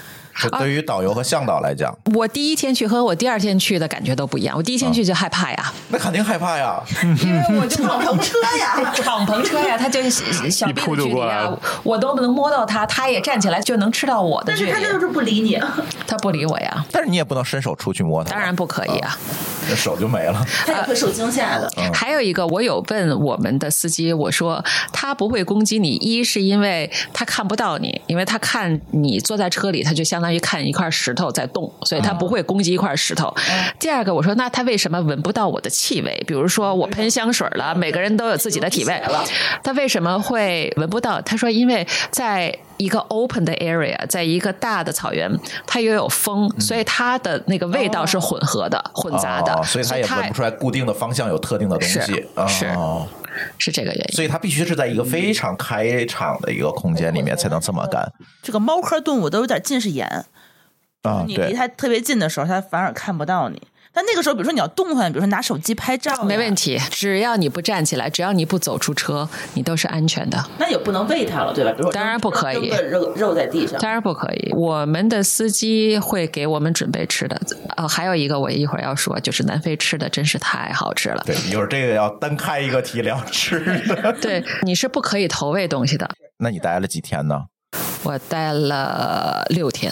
[0.59, 4.55] 对于导游和向导来讲，我第一天去和我第二天去的感觉都不一样。
[4.55, 6.81] 我第一天去就害怕呀，那肯定害怕呀，
[7.23, 10.09] 因为我就敞篷车呀， 敞篷车呀，他就是
[10.49, 11.51] 小臂的距离啊，
[11.83, 14.71] 我都能摸到他，他也站起来就能吃到我的距离。
[14.71, 15.59] 但是他就是不理你，
[16.05, 16.85] 他不理我呀。
[16.91, 19.17] 但是你也不能伸手出去摸他，当然不可以啊，
[19.69, 21.69] 那手就没了， 他也会受惊吓的。
[21.93, 31.17] 还有一个，我有问我们的司机，我说他不会攻击你，一是因为他看不到你，因为他看你坐在车里，他就相当于看一块石。
[31.17, 33.33] 头在动，所以它不会攻击一块石头。
[33.79, 36.23] 第二个，我说那它为什么闻不到我的气味？
[36.27, 39.01] 比如说我喷香水了，每个人都有自己的体味，
[39.63, 41.19] 它为什么会闻不到？
[41.21, 45.27] 他说，因为在一个 open 的 area，在一个大的草原，
[45.65, 51.99] 它又有风，所以它的那个味道是混合的、混杂的，所以它也闻不出来固定的方向有特定的东西。
[51.99, 52.67] 是是
[53.57, 58.11] 这个原因，所以它必须是在一个非常开敞的一个空间里面才能这么干。
[58.41, 60.07] 这个猫科动物都有点近视眼
[61.03, 61.23] 啊。
[61.25, 63.61] 你离它特别近的时候，它反而看不到你。
[63.97, 66.79] 但那个时候，比如说你要动换，比如说拿手机拍照，没问题。
[66.91, 70.37] 只要你不站起来，只要你不走出车，你都是安全的。
[70.59, 71.71] 那也不能喂它了，对吧？
[71.71, 72.69] 比如说，当然不可以。
[72.91, 74.53] 肉肉在地上，当然不可以。
[74.53, 77.41] 我们的司机会给我们准备吃的。
[77.75, 81.23] 呃，还有一个我一会儿要说，就是南非吃的真是太好吃了。
[81.25, 84.13] 对，一会儿这个要单开一个题聊吃的。
[84.21, 86.07] 对，你是不可以投喂东西的。
[86.37, 87.45] 那你待了几天呢？
[88.03, 89.91] 我待了六天。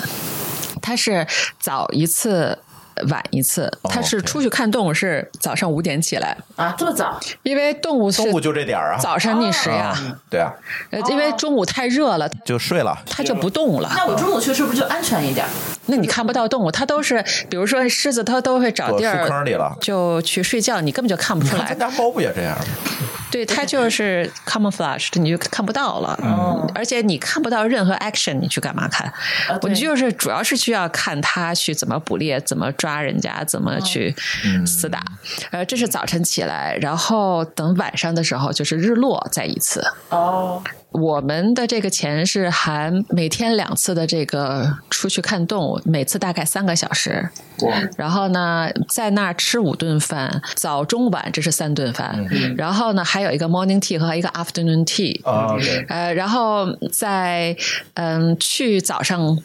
[0.79, 1.25] 他是
[1.59, 2.59] 早一次，
[3.10, 3.71] 晚一次。
[3.84, 7.19] 他是出去看动物，是早上五点起来啊，这么早？
[7.43, 9.95] 因为动物中午就这点儿啊，早上觅食呀。
[10.29, 10.51] 对啊，
[11.10, 13.91] 因为中午太热了，就睡了，他就不动了。
[13.96, 15.46] 那我中午去是不是就安全一点？
[15.88, 21.65] 那你看不到动物，它都是，比如说狮子，它都会找地儿树坑里了，就去睡觉，你根本就看不出来。
[21.65, 22.65] 咱家猫不也这样吗？
[23.31, 26.17] 对，它就是 camouflage，你就看不到了。
[26.23, 29.12] 嗯而且你看不到任何 action，你去干嘛看？
[29.62, 34.13] 我就是主要是需要看它去怎么捕猎，怎么抓人家，怎么去
[34.65, 35.02] 厮打。
[35.52, 39.81] 呃，这是早晨起来，然后等晚上的时候就是日落再一次。
[40.10, 40.62] 哦，
[41.02, 47.29] 我们的这个钱是含每天两次的这个出去看动物，每次大概三个小时。
[47.98, 52.25] 然后呢，在那儿吃五顿饭，早中晚这是三顿饭。
[52.31, 55.23] 嗯然后呢，还有一个 morning tea 和一个 afternoon tea。
[55.23, 55.56] 啊
[55.89, 57.56] 呃，然后在
[57.96, 59.37] 嗯去早上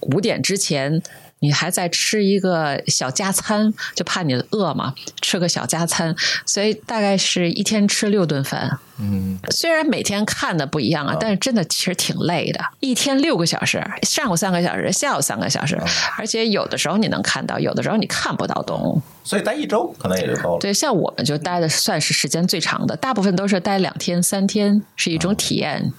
[0.00, 1.02] 五点之前。
[1.40, 8.78] 你还在吃一个小加餐，就怕你饿嘛，吃个小加餐，所以大概是一天吃六顿饭。
[8.98, 15.78] 嗯，虽然每天看的不一样啊，但是真的其实挺累的，一天六个小时，上午三个小时，下午三个小时，
[16.16, 19.00] 而且有的时候你能看到，有的时候你看不到动物。
[19.22, 20.58] 所以待一周可能也就够了。
[20.60, 25.92] 对，像我们就待的算是时间最长的，大部分都是待两天、三天，是一种体验，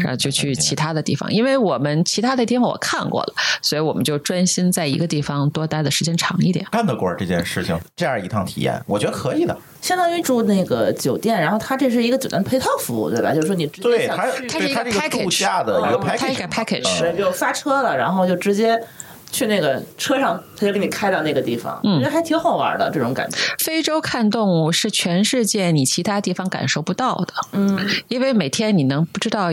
[0.00, 1.32] 然后就去其他的地方。
[1.32, 6.66] 因为我们其他的地方我看过了，所以我们就专心在一个地方多待的时间长一点。
[6.72, 9.56] 干得过这件事情，这样一趟体验，我觉得可以的。
[9.80, 13.32] 相当于住那个酒店，然后它这是一个酒店配套服务，对吧？
[13.32, 14.16] 就是说你直接对，它，
[14.48, 18.80] 它是一个度假的一个哦 package，它一个 package 对，就发车了，然后就直接
[19.30, 21.94] 去那个车上，他就给你开到那个地方，嗯。
[21.94, 23.36] 我觉得还挺好玩的这种感觉。
[23.58, 27.78] 非洲看动物是全世界你其他地方感受不到的，嗯，
[28.08, 29.50] 因为每天你能不知道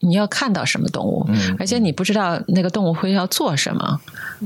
[0.00, 4.00] 你要看到什么动物，嗯而且你不知道那个动物会要做什么，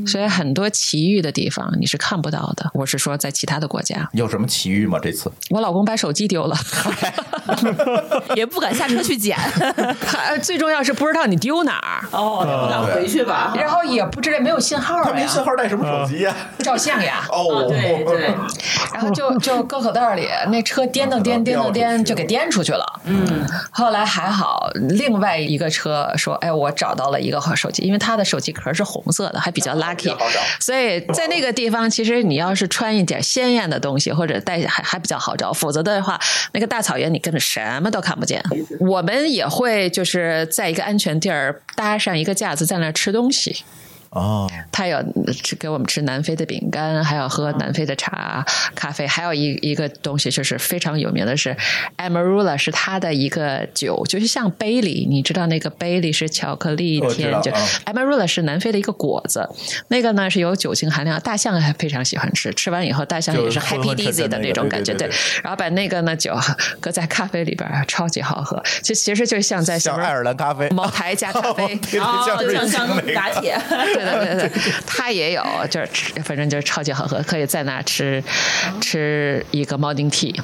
[0.06, 2.70] 所以很多奇遇的地方你是看不到的。
[2.74, 4.98] 我是说在其他的国家，有什么奇遇吗？
[5.02, 6.56] 这次我老公把手机丢了，
[8.34, 9.36] 也不敢下车去捡。
[10.42, 13.52] 最重要是不知道你丢哪儿，哦，不敢回去吧？
[13.56, 16.34] 然后也不知道没有信号他没信，号带什么手机呀？
[16.60, 17.26] 照相呀。
[17.30, 18.34] 哦，对对，
[18.94, 22.91] 然后就就搁口袋里，那车颠噔颠颠噔颠就给颠出去了。
[23.04, 30.14] 嗯，后来还好，另外一个车说：“哎，我找到了一个手机，因为他的手机壳是红色的，还比较 lucky。
[30.60, 36.20] 所以在那个地方，其实你要是穿一点鲜艳的东西，或者带还还比较好找，否则的话，
[36.52, 38.42] 那个大草原你根本什么都看不见。
[38.78, 43.64] 我们也会就是在一个安全地儿搭上一个架子，在那儿吃东西。
[44.12, 45.02] 哦，他有
[45.42, 48.44] 吃给我们吃南非的饼干，还有喝南非的茶、
[48.74, 51.56] 咖啡，还有一一个东西就是非常有名的是
[51.96, 57.94] Amarula，是他的一个酒，就是像杯里，你知道那个杯里是巧克力甜酒、道嗯。
[57.94, 59.48] Amarula 是南非的一个果子，
[59.88, 65.16] 那个呢是有酒精含量，大象还非常喜欢吃，吃完以后大象也是 happy dizzy 的那种感觉，对对对。
[65.42, 66.38] 然后把那个呢酒
[66.80, 71.66] 搁在咖啡里边，超级好喝，就其实就像在像爱尔兰咖啡，茅台加咖啡。
[71.90, 73.14] 对对像哦，瑞幸像像那个。
[73.14, 73.56] 打铁，
[74.04, 78.22] 对对对对，它 也有，就是吃反正就是超级好喝，可以在那吃
[78.80, 80.34] 吃一个 morning tea。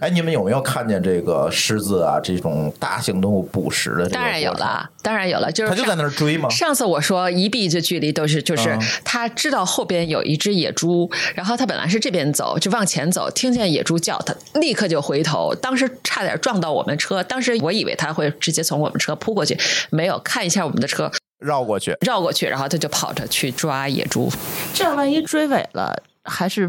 [0.00, 4.10] 哎，你们有没有看见这个狮子啊这种大型动物捕食的这个？
[4.10, 6.48] 当然有了，，当然有了，就是它就在那儿追吗？
[6.50, 19.56] 上次我说一臂的距离都是，就是嗯他知道后边有一只野猪，然后他本来是这边走，就往前走，听见野猪叫，他立刻就回头，当时差点撞到我们车，当时我以为他会直接从我们车扑过去，
[19.90, 21.10] 没有看一下我们的车，
[21.44, 24.30] 绕过去，绕过去，然后他就跑着去抓野猪，
[24.72, 26.68] 这样万一追尾了，还是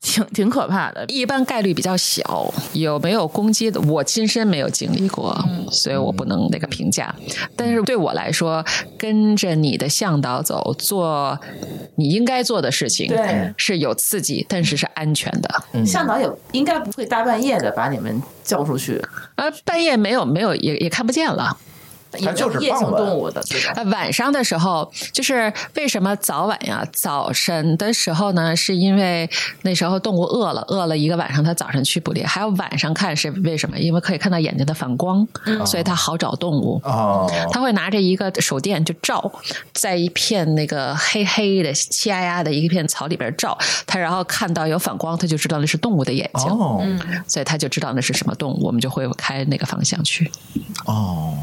[0.00, 1.04] 挺挺可怕的。
[1.08, 5.36] 一般概率比较小，有没有攻击的，我亲身没有经历过，
[5.72, 7.12] 所以我不能那个评价。
[7.56, 8.64] 但是对我来说，
[8.96, 11.36] 跟着你的向导走，做
[11.96, 15.84] 你应该做的事情，对是有刺激，但是是安全的。
[15.84, 19.02] 向导也应该不会大半夜的把你们叫出去，
[19.34, 21.56] 呃，半夜没有没有也也看不见了。
[22.10, 23.42] 它就是夜行动物的？
[23.74, 26.86] 呃，晚上的时候，就是为什么早晚呀？
[26.92, 29.28] 早晨的时候呢，是因为
[29.62, 33.78] 那时候动物饿了，饿了一个晚上，它早上去捕猎；还有晚上看是为什么？
[33.78, 35.26] 因为可以看到眼睛的反光，
[35.66, 36.80] 所以它好找动物。
[36.84, 39.30] 哦，他会拿着一个手电就照，
[39.72, 43.56] 在一片那个黑黑的、漆压压的一片草里边照，
[43.86, 46.82] 它然后看到有反光，它就知道那是动物的眼睛，哦，
[47.26, 50.30] 所以它就知道那是什么动物，我们就会开那个方向去。
[50.86, 51.36] 哦，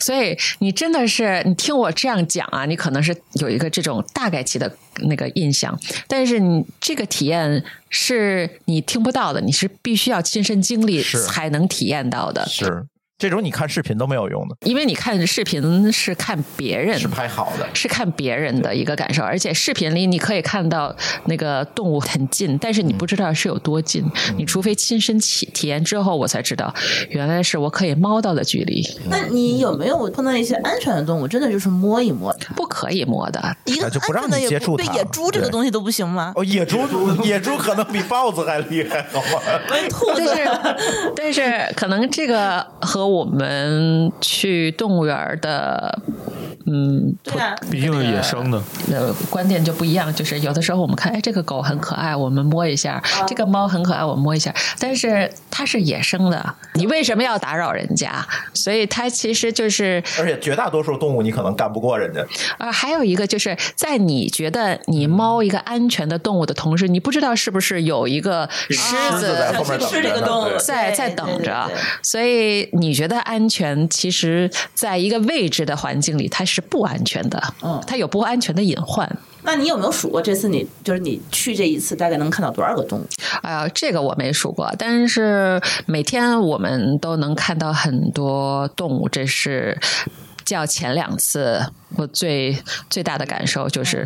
[0.00, 4.70] 所以你真的是，你听我这样讲啊，你可能是有一个这种大概期的
[5.02, 12.46] 那个印象，但是你这个体验是你听不到的，你是必须要亲身经历才能体验到的。
[12.46, 12.86] 是。
[13.18, 20.94] 这种你看视频都没有用的，因为你看视频是看别人是拍好的，是看别人的一个感受，而且视频里你可以看到
[21.24, 24.04] 那个动物很近，但是你不知道是有多近。
[24.36, 26.74] 你除非亲身体体验之后，我才知道
[27.08, 28.86] 原来是我可以猫到的距离。
[29.08, 32.52] 那你有没有碰到一些安全的动物，真的就是摸一摸它？
[32.52, 36.34] 不可以摸的，一个就不让安全的接触对野猪这个东西都不行吗？
[36.36, 36.78] 哦，野猪
[37.24, 39.40] 野猪可能比豹子还厉害，好吗？
[39.88, 46.00] 兔子但是但是可能这个和我们去动物园的
[46.66, 48.60] 嗯对啊，毕竟是野生的，
[48.92, 54.52] 呃观点就不一样，就是有的时候我们看，哎，这个狗很可爱，我们摸一下；这个猫很可爱，我们摸一下。
[54.80, 58.26] 但是它是野生的，你为什么要打扰人家？
[58.52, 62.26] 所以它其实就是而且绝大多数动物你可能干不过人家，
[62.58, 70.58] 啊，还有一个就是在你觉得你猫一个安全的动物的同时，你不知道是不是有一个狮狮子在后面等吃这着呢对个动物。
[70.58, 71.70] 在在等着。
[72.02, 77.40] 所以你觉得安全，其实在一个未知的环境里，它是不安全的。
[77.62, 79.06] 嗯它有不安全的隐患。
[79.42, 83.06] 那你有没有数过这次你就是你去这一次大概能看到多少个动物？
[83.42, 89.78] 哎呀，这个我没数过，但是每天我们都能看到很多动物，这是
[90.44, 91.64] 较前两次
[91.96, 92.56] 我最
[92.90, 94.04] 最大的感受就是。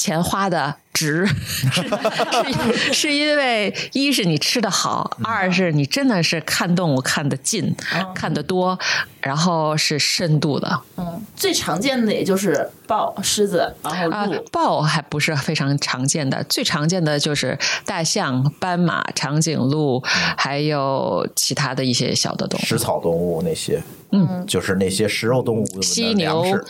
[0.00, 7.76] 钱花的值， 是是是因为一是你吃的好，二是你真的是看动物看得近，
[8.14, 8.78] 看得多，
[9.20, 14.34] 然后是深度的嗯，最常见的也就是豹、狮子，然后。
[14.50, 20.02] 豹还不是非常常见的，最常见的就是大象、斑马、长颈鹿，
[20.38, 22.64] 还有其他的一些小的动物。
[22.64, 23.82] 食草动物那些，
[24.12, 26.64] 嗯，就是那些食肉动物的犀牛食。、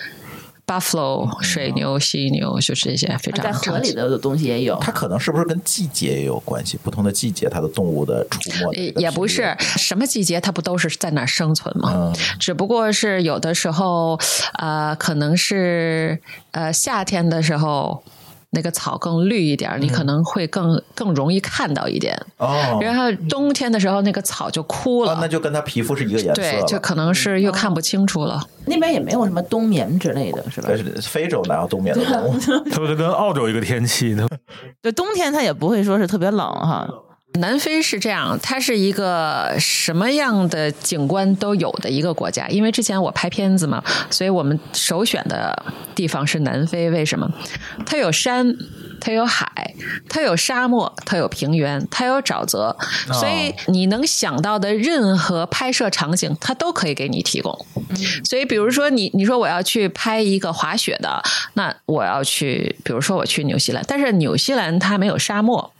[0.70, 3.90] buffalo、水牛、犀牛，就是这些非常在河常见。
[3.90, 6.78] 里的东西也有，它可能是不是跟季节也有关系？
[6.80, 11.92] 不同的季节，它的动物的出没也也不是什么季节，它不都是在那儿生存吗？
[11.92, 14.18] 嗯只不过是有的时候，
[14.58, 16.20] 呃，可能是
[16.52, 18.02] 呃夏天的时候，
[18.52, 22.20] 那个草更绿一点儿，你可能会更更容易看到一点。
[22.38, 28.42] 哦，然后冬天的时候，那个草就枯了，啊那就跟它皮肤是一个颜色对，就可能是又看不清楚了。
[28.66, 30.68] 那边也没有什么冬眠之类的，是吧？
[30.76, 32.38] 是非洲哪有冬眠的动物？
[32.70, 34.26] 它不是跟澳洲一个天气呢？
[34.82, 36.88] 对冬天它也不会说是特别冷哈。
[37.34, 42.48] 南非是这样，它是一个什么样的景观都有的一个国家。
[42.48, 45.64] 因为之前我拍片子嘛，所以我们首选的
[45.94, 46.90] 地方是南非。
[46.90, 47.30] 为什么？
[47.86, 48.54] 它有山，
[49.00, 49.74] 它有海，
[50.08, 52.76] 它有沙漠，它有平原，它有沼泽，
[53.12, 57.56] 所以你能想到的任何拍摄场景，它都可以给你提供。
[58.24, 61.22] 所以，比如说你你说我要去拍一个滑雪的，
[61.54, 65.72] 那我要去，比如说我去纽西兰，但是纽西兰它没有沙漠。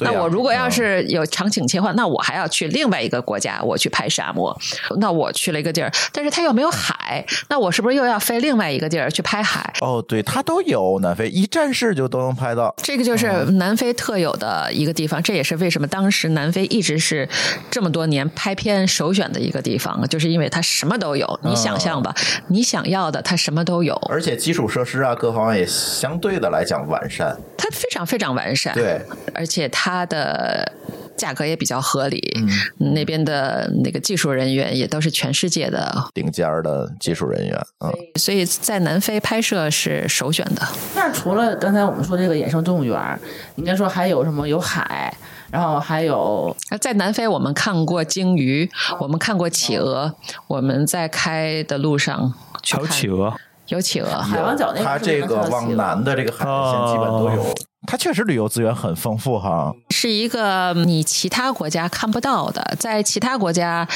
[0.00, 4.56] 那我如果要嗯是有场景切换，那我还要去另外一个国家，我去拍沙漠。
[4.98, 9.72] 那我去了一个地儿，但是它又没有海，那我是不是又要飞另外一个地儿去拍海？
[9.80, 12.74] 哦，对，它都有南非一站式就都能拍到。
[12.82, 17.28] 这个就是南非特有的一个地方，这也是为什么当时南非一直是
[17.70, 21.40] 这么多年拍片首选的一个地方，就是因为它什么都有。
[21.42, 22.14] 你想象吧，
[22.48, 27.36] 你想要的它什么都有，而且基础设施啊，各方面也相对的来讲完善。
[27.56, 28.74] 它非常非常完善。
[28.74, 29.00] 对，
[29.34, 30.70] 而且它的
[31.16, 32.20] 价格也比较合理。
[32.36, 32.48] 嗯
[32.94, 40.62] 那边的那个技术人员也都是全世界的，顶尖儿的技术人员，嗯，所以在南非拍摄是首选的。
[40.94, 43.18] 那除了刚才我们说这个野生动物园儿，
[43.56, 44.46] 应该说还有什么？
[44.46, 45.14] 有海，
[45.50, 48.68] 然后还有那在南非，我们看过鲸鱼，
[49.00, 50.14] 我们看过企鹅，
[50.48, 52.34] 我们在开的路上
[52.68, 53.32] 还有企，鹅，
[53.68, 54.10] 有企鹅。
[54.20, 57.54] 海王角那它是不是这个往南的这个海岸线基本都有。
[57.86, 63.86] 它确实旅游资源很丰富哈，是一个你其他国家看不到的，在其他国家，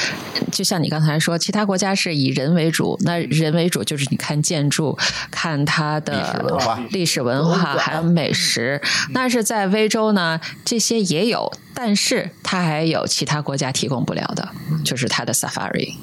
[0.51, 4.97] 就像你刚才说，其他国家是以人为主，那人为主就是你看建筑，
[5.31, 8.81] 看它的历史文化历史文化还有美食。
[9.11, 14.49] 那是在非洲呢，这些也有，但是它还有其他国家提供不了的，
[14.83, 15.93] 就是它的 safari。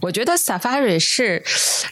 [0.00, 1.42] 我觉得 safari 是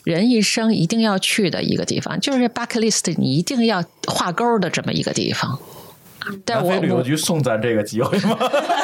[0.05, 5.59] 人一生一定要去的一个地方，就是 bucket list 你一定要画勾的这么一个地方。
[6.45, 8.37] 但我旅游局送咱这个机会吗？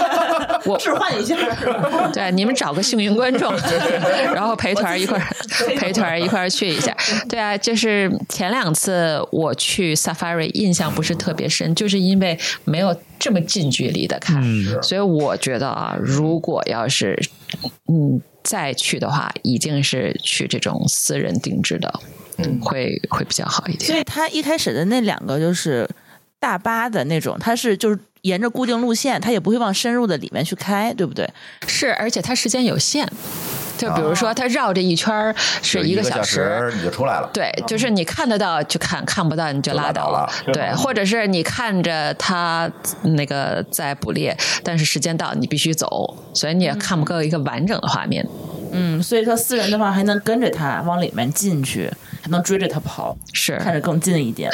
[0.64, 1.36] 我置换一下，
[2.10, 3.52] 对你们找个幸运观众，
[4.32, 5.26] 然后陪团一块儿
[5.76, 6.96] 陪团一块儿去一下。
[7.28, 17.20] 对啊，就是前两次我去 Safari 印象不是特别深，就是因为没有这么近距离的看，嗯所以我觉得啊，如果要是
[17.92, 22.00] 嗯再去的话，一定是去这种私人定制的，
[22.38, 23.90] 嗯会会比较好一点。
[23.90, 25.88] 所以他一开始的那两个就是
[26.38, 31.28] 大巴的那种，他是就是沿着固定路线，它也不会往深入的里面去开，对不对？
[31.66, 33.06] 是，而且它时间有限。
[33.76, 37.28] 就比如说，它绕这一圈儿是一个小时，你就出来了。
[37.34, 40.30] 对，就是你看得到就看，看不到你就拉倒了。
[40.52, 42.70] 对，或者是你看着它
[43.02, 48.26] 那个在捕猎，但是时间到你必须走，所以你也看不够一个完整的画面。
[48.70, 51.90] 嗯，所以说私人的话还能跟着它往里面进去，
[52.24, 54.50] 还能追着他跑，是看着更近一点。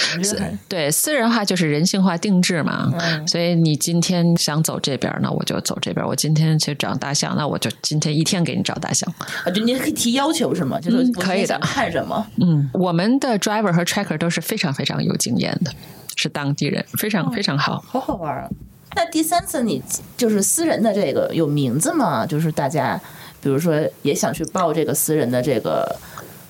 [0.69, 2.91] 对，私人化就是人性化定制嘛。
[2.99, 9.09] 嗯，所以你今天想走这边，那我就走这边；我今天去找大象，那我就今天一天给你找大象。
[9.45, 10.81] 啊，就你可以提要求是吗？
[10.81, 11.57] 就是可以的。
[11.61, 12.27] 看什么？
[12.43, 15.71] 嗯，我们的 driver 和 tracker 都是非常非常有经验的，
[16.17, 18.49] 是当地人，非常非常好，好好玩啊。
[18.97, 19.81] 那第三次你
[20.17, 22.27] 就是私人的这个有名字吗？
[22.27, 23.01] 就是大家。
[23.43, 25.97] 比如说，也想去报这个私人的这个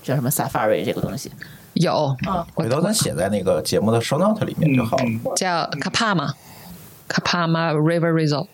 [0.03, 1.31] 叫什么 Safari 这个东西，
[1.75, 5.05] 有啊，回头咱写在那个节目的 show note 里面就好了。
[5.37, 8.47] 叫 Kapama，Kapama River Resort。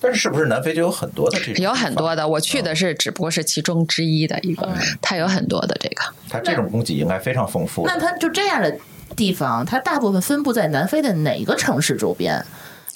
[0.00, 1.62] 但是是不是南非就有很多的这种？
[1.62, 4.68] 有很多的，我去的是只不过是其中之一的一个，
[5.02, 6.02] 它有很多的这个。
[6.28, 7.84] 它这种供给应该非常丰富。
[7.86, 8.78] 那它就这样的
[9.14, 12.44] 地方，它大部分分布在南非的哪个城市周边？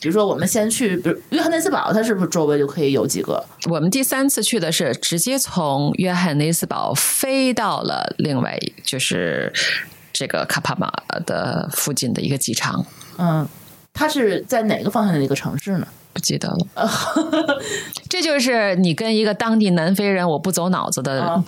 [0.00, 3.44] 比如说，我们先去，比如约翰内斯堡，它是不是周围就可以有几个？
[3.68, 9.52] 我们第三次去的是直接从约翰内斯堡飞到了另外就是
[10.12, 10.90] 这个卡帕马
[11.26, 12.84] 的附近的一个机场。
[13.18, 13.46] 嗯，
[13.92, 15.86] 它是在哪个方向的一个城市呢？
[16.18, 16.66] 不记得了，
[18.10, 21.40] 这就是你跟一个当地南非人，我不走脑子的，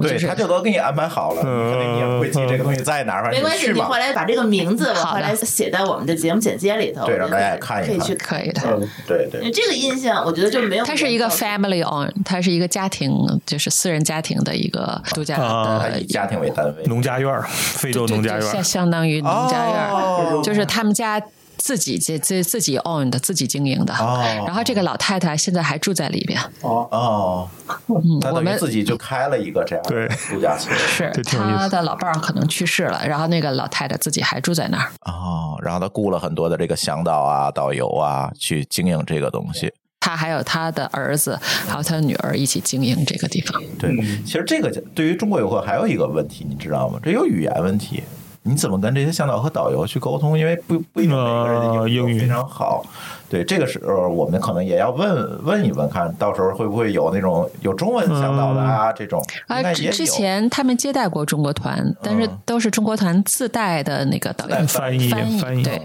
[0.00, 9.50] 对，他就都给你安排好了，你也不会记这个东西在哪儿，没关系，你后来把这个名字，我后来写在我们的节目简介里头，对，让大家也看一看，可以去可以的，对对。
[9.50, 10.84] 这个印象，我觉得就没有。
[10.86, 13.12] 它是一个 family on，它是一个家庭，
[13.44, 21.22] 就是私人家庭的一个度假的，以家庭为单位，农家院，非洲农家院，相相当于农家院，就是他们家。
[21.66, 23.92] 自己自自自己 own 的，自己经营的。
[23.94, 24.22] 哦。
[24.46, 26.40] 然后这个老太太现在还住在里边。
[26.60, 27.48] 哦哦。
[27.88, 30.72] 嗯，我们自己就开了一个这样对度假村。
[30.78, 31.10] 是。
[31.24, 34.92] 他的老伴儿可能去世了，然后那个老太太自己还住在那儿。
[35.10, 35.58] 哦。
[35.60, 39.72] 然后他雇了很多的这个向导啊、导游啊，去经营这个东西。
[39.98, 41.36] 他还有他的儿子，
[41.66, 43.60] 还有他的女儿一起经营这个地方。
[43.76, 43.90] 对。
[44.24, 47.00] 其实这个对于中国游客还有一个问题，你知道吗？
[47.02, 48.04] 这有语言问题。
[48.46, 50.38] 你怎么跟这些向导和导游去沟通？
[50.38, 52.84] 因为不不一定每个人的英语非常好。
[53.28, 58.92] 对，这个时候我们可能也要问问一问，看到时候会不会有那种有中文向导的啊？
[58.92, 65.82] 这种啊，之前他们接待过中国团，但是都是中国团自带的那个导游翻译翻译对。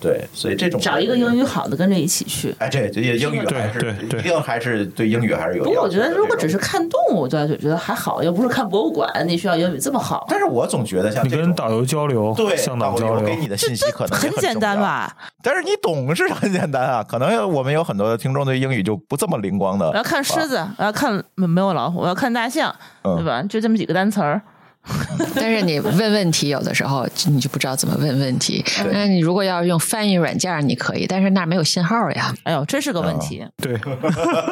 [0.00, 2.54] 对，所以这种找一个英语好的跟着一起去。
[2.58, 5.64] 哎，这也英语还是一定还是对英语还是有。
[5.64, 10.26] 不过我觉得，如果只是看动物，就就觉得还好，又不是看博物馆，你需要英语这么好。
[10.28, 15.14] 但是我总觉得像你跟导游交流，对向导交流给你的信息可能很简单吧？
[15.42, 17.04] 但是你懂是很简单啊。
[17.06, 19.88] 可能我们有很多的听众对英语就不这么灵光的。
[19.90, 23.42] 我要看狮子，我要看没有老虎，我要看大象，对吧？
[23.42, 24.40] 就这么几个单词儿。
[25.36, 28.64] 但是你问问题，有的时候你就不知道怎么问问题。
[28.90, 32.34] 那你如果要用翻译软件，你可以，但是那儿没有信号呀。
[32.44, 33.46] 哎呦，这是个问题。
[33.58, 33.78] 对，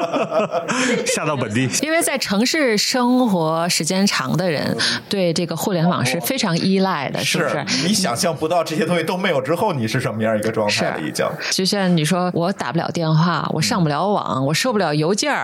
[1.07, 4.77] 下到本地，因为在城市生活时间长的人，
[5.09, 7.65] 对这个互联网是非常依赖的，是不是？
[7.87, 11.01] 你想象不到这些东西都没有之后，你是什么样一个状态了？
[11.01, 11.27] 已经。
[11.51, 15.35] 就像你说，我打不了电话，我上不了网，我收不了邮件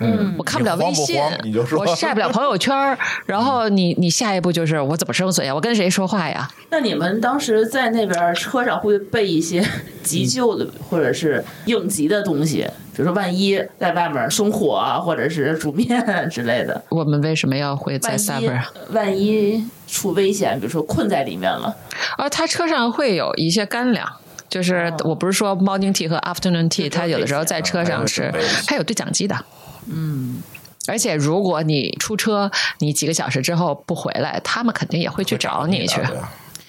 [0.00, 4.27] 嗯，我看不了微信，你就说我晒不了朋友圈然后你你下。
[4.28, 5.54] 下一步就是我怎么生存呀？
[5.54, 6.46] 我跟谁说话呀？
[6.68, 9.66] 那你们当时在那边车上会备一些
[10.02, 12.58] 急救的或者是应急的东西，
[12.92, 16.82] 比如说万一在外面生火啊，或者是煮面之类的。
[16.90, 18.62] 我们为什么要会在下边？
[18.90, 21.74] 万一出危险，比如说困在里面了。
[22.18, 24.06] 啊，他车上会有一些干粮，
[24.50, 28.30] 就是我不是说 morning tea 和 afternoon tea，他有的时候在车上吃，
[28.66, 29.34] 他有对讲机的。
[29.86, 30.42] 嗯。
[30.88, 36.00] 而且，如果你出车，你几个小时之后不回来，他们肯定也会去找你去。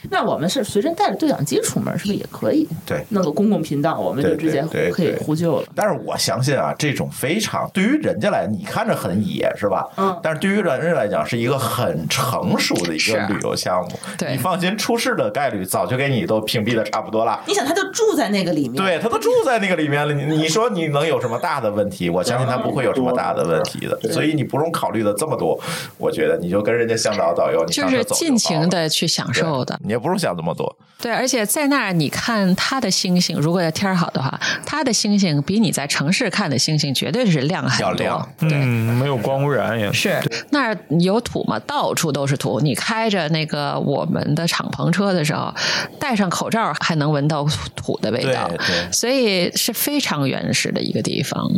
[0.10, 2.68] 那我们是随身带着对讲机出门，是不是也可以？
[2.86, 5.68] 对，弄个公共频道，我们就直接可以呼救了。
[5.76, 9.88] 但是我相信啊，这种非常对于人家来，你看着很野是吧？
[9.97, 10.18] 嗯。
[10.24, 14.00] 但是对于人家来讲，是一个很成熟的一个旅游项目。
[14.18, 14.32] 对。
[14.32, 17.41] 你放心，出事的概率早就给你都屏蔽的差不多了。
[17.47, 20.14] 你想，他就住在那个里面，对他都住在那个里面了。
[20.14, 22.10] 你你说你能有什么大的问题？
[22.10, 24.00] 我相信他不会有什么大的问题的。
[24.12, 25.60] 所以你不用考虑的这么多。
[25.97, 29.80] 我觉得你就跟人家向导导游，你就是尽情的去享受的。
[29.90, 30.78] 你也不用想这么多。
[31.02, 37.88] 对，而且在那儿你看它的星星，如果要天儿好的话，它的星星比你在城市看的星星绝对是亮很多。
[37.88, 38.50] 要亮对。
[38.52, 40.22] 嗯，没有光污染也是
[40.52, 42.60] 那儿有土嘛，到处都是土。
[42.60, 45.52] 你开着那个我们的敞篷车的时候，
[46.00, 47.44] 戴上口罩还能闻到
[47.76, 51.50] 土的味道对对，所以是非常原始的一个地方。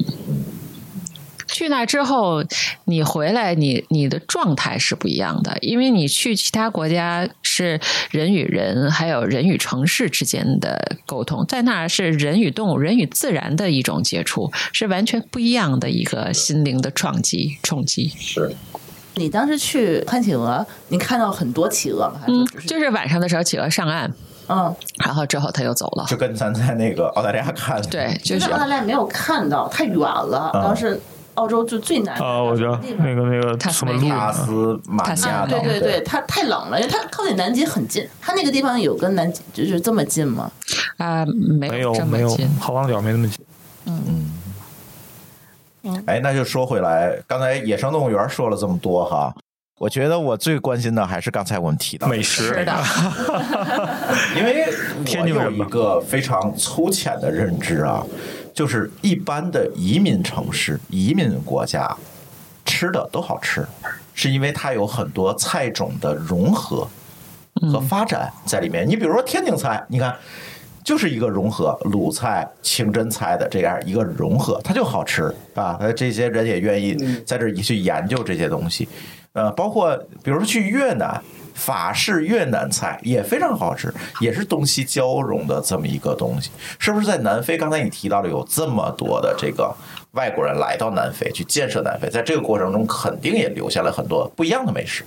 [1.52, 2.44] 去那之后，
[2.86, 7.80] 你回来，你你的状态是不一样的，因为你去其他国家是
[8.10, 18.08] 人与人，还有人与城市之间的沟通，在那儿是人与动物、人与自然的一种接触，是完全不一样的一个心灵的撞击冲击。
[18.18, 18.50] 是，
[19.16, 22.22] 你当时去看企鹅，你看到很多企鹅吗？
[22.22, 24.10] 还是嗯就是晚上的时候企鹅上岸，
[24.48, 24.74] 嗯，
[25.04, 26.06] 然后之后他又走了。
[26.08, 30.52] 就跟咱在那个澳大利亚看的对，就就是是澳大利亚没有看到，太远了。
[30.54, 31.00] 嗯当时
[31.42, 38.08] 澳洲就最难啊，我觉得那个那个什么路马尼亚塔斯马尼亚岛，对对对，它太冷了，因为它靠近南极很近。
[38.22, 40.52] 它那个地方有跟南极就是这么近吗？
[40.98, 42.48] 啊、没没有这么有没有近。
[42.60, 43.44] 好望角没那么近。
[43.86, 44.32] 嗯。
[46.06, 49.34] 哎，那就说回来，刚才野生动物园说了这么多哈，
[49.80, 52.72] 我觉得我最关心的还是刚才我们提到美食的，
[54.38, 54.64] 因为
[54.94, 58.06] 我有天津人嘛一个非常粗浅的认知啊，
[58.54, 61.96] 就是一般的移民城市、移民国家
[62.66, 63.66] 吃的都好吃，
[64.14, 66.88] 是因为它有很多菜种的融合
[67.72, 68.88] 和发展在里面。
[68.88, 70.16] 你比如说天津菜，你看。
[70.84, 75.78] 就是一个融合鲁菜、清真菜的这样一个融合，它就好吃啊！
[75.80, 78.90] 呃，这些人也愿意在这儿去研究这些东西，
[79.34, 81.22] 呃，包括比如说去越南，
[81.54, 86.50] 法式越南菜也非常好吃，也是东西交融的这么一个东西，
[86.80, 87.06] 是不是？
[87.06, 89.76] 在南非，刚才你提到了有这么多的这个
[90.12, 95.04] 外国人来到南非去建设南非，在这个过程中肯定也留下了很多不一样的美食。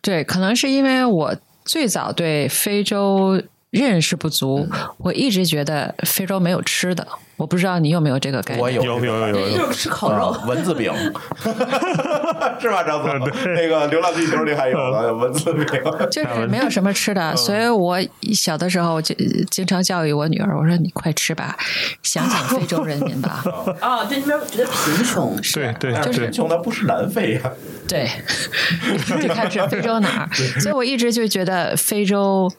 [0.00, 3.42] 对，可能是因为我最早对非洲
[3.78, 7.06] 认识不足，嗯我一直觉得非洲没有吃的。
[7.36, 8.62] 我不知道你有没有这个概念？
[8.62, 10.30] 我有有有有有有，就是吃烤肉。
[10.30, 10.90] 啊蚊子饼，
[12.58, 13.18] 是吧，张总？
[13.54, 15.66] 那个《流浪地球》里还有呢，蚊子饼。
[16.10, 17.98] 就是没有什么吃的，嗯所以我
[18.32, 19.14] 小的时候就
[19.50, 21.54] 经常教育我女儿，我说你快吃吧，
[22.02, 23.44] 想想非洲人民吧。
[23.80, 27.52] 啊，对那边觉得贫穷，对对就是贫穷的不是南非呀、
[27.86, 28.08] 对，
[29.20, 30.28] 就看是非洲哪儿。
[30.60, 32.50] 所以我一直就觉得非洲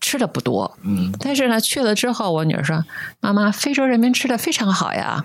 [0.00, 2.84] 吃的不多，嗯，但是呢，去了之后，我女儿说
[3.20, 5.24] ：“妈妈，非洲人民吃的非常好呀。”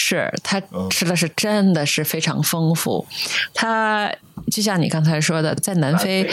[0.00, 3.04] 是他吃的是真的是非常丰富，
[3.52, 4.08] 他
[4.48, 6.30] 就像你刚才说的，在南非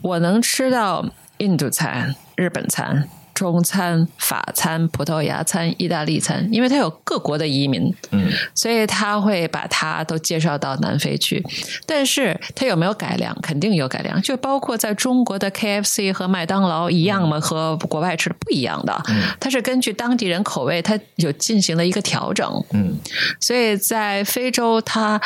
[0.00, 1.04] 我能吃到
[1.38, 3.08] 印度餐、日本餐、
[3.40, 11.42] 中餐、法餐、葡萄牙餐、意大利餐，因为它有各国的移民，嗯，所以他会把它都介绍到南非去。
[11.86, 13.34] 但是它有没有改良？
[13.40, 17.40] 肯定有改良，就包括在中国的 KFC 和麦当劳一样吗？
[17.40, 19.02] 和国外吃的不一样的，
[19.40, 22.46] 它是根据当地人口味，它有进行了一个调整。
[22.72, 22.98] 嗯，
[23.40, 25.20] 所以在非洲，它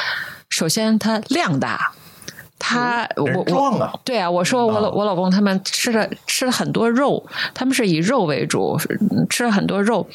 [0.49, 1.93] 首先它量大。
[2.67, 8.79] 它我人我壮啊对啊，我说我老我老公他们吃了吃了很多肉，他们是以肉为主，
[9.11, 10.07] 嗯吃了很多肉，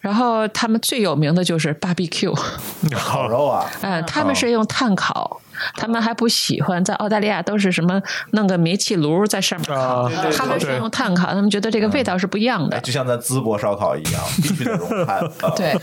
[0.00, 2.32] 然后他们最有名的就是 barbecue，
[2.94, 5.40] 烤肉啊，嗯，他们是用炭烤，
[5.74, 8.00] 他们还不喜欢在澳大利亚都是什么
[8.32, 12.80] 弄个煤气炉在上面烤，啊他们是用炭烤，他们觉得这个味道是不一样的哎，。
[12.80, 15.18] 就像在淄博烧烤一样，必须得用炭。
[15.42, 15.76] 啊、对，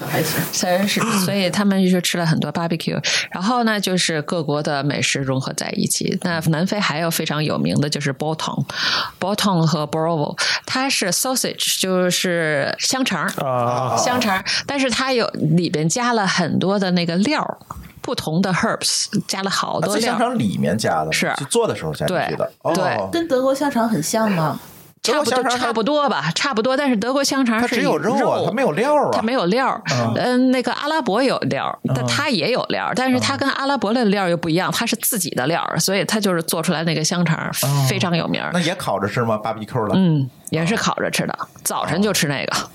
[0.52, 3.00] 虽然是，所以他们就吃了很多 barbecue，
[3.32, 6.18] 然后呢，就是各国的美食融合在一起。
[6.22, 17.58] 那南非还有非常有名的就是 Bolton，Bolton 和 Borovo，它是 sausage，就是香肠，啊，香肠，但是它有里边加了很多的那个料儿，
[18.04, 19.96] 不同的 herbs，加了好啊，多料。
[19.96, 22.52] 在香肠里面加的，是做的时候加进去的。
[22.64, 24.60] 对对哦，跟德国香肠很像吗？
[25.02, 26.78] 差不多，差不多吧，差不多。
[26.78, 29.10] 但是德国香肠它是只有肉啊，它没有料啊。
[29.12, 29.82] 它没有料儿，
[30.16, 37.52] 嗯，那个阿拉伯有料儿，但它也有料，但是嗯它跟阿拉伯的料又不一样，它是自己的料，所以它就是做出来那个香肠
[37.90, 38.62] 非常有名儿那。
[38.62, 39.94] 也烤着吃吗？b 比 Q 了？
[39.98, 42.70] 嗯，也是烤着吃的，早晨就吃那个，我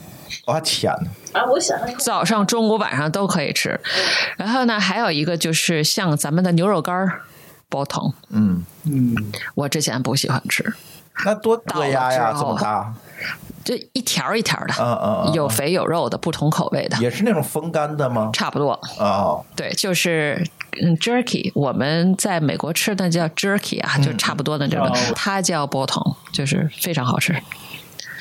[0.61, 0.93] 天
[1.33, 1.41] 哪！
[1.41, 3.79] 啊，我想象早上、中午、晚上都可以吃。
[4.37, 7.21] 然后呢，还有一个就是像咱们的牛肉干儿。
[7.71, 9.15] 包疼，嗯嗯，
[9.55, 10.73] 我之前不喜欢吃，
[11.27, 12.95] 那多硌牙呀，这么大。
[13.63, 18.31] 就一条儿一条儿的，嗯嗯嗯，有肥有肉的，不同口味的，也是那种风干的吗？
[18.33, 18.73] 差不多。
[18.99, 20.43] 哦，对，就是
[20.83, 27.35] 嗯，jerky，我们在美国吃的叫 jerky 啊，就差不多的这种，哦它叫波腾，就是非常好吃。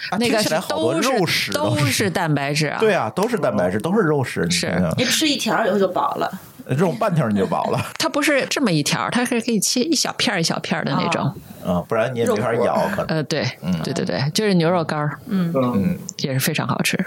[0.10, 2.10] 啊那个都肉食都是。
[2.10, 4.50] 蛋白质啊，对啊，都是蛋白质，都是肉食。
[4.50, 6.32] 是你吃一条以后就饱了。
[6.70, 7.80] 这种半条你就饱了。
[7.98, 11.24] 它不是这么一条，它是可以切一小片一小片的那种。
[11.36, 13.08] 嗯嗯，不然你也没法咬，可能。
[13.08, 13.46] 呃，对，
[13.84, 16.98] 对对对，就是牛肉干儿，嗯，也是非常好吃。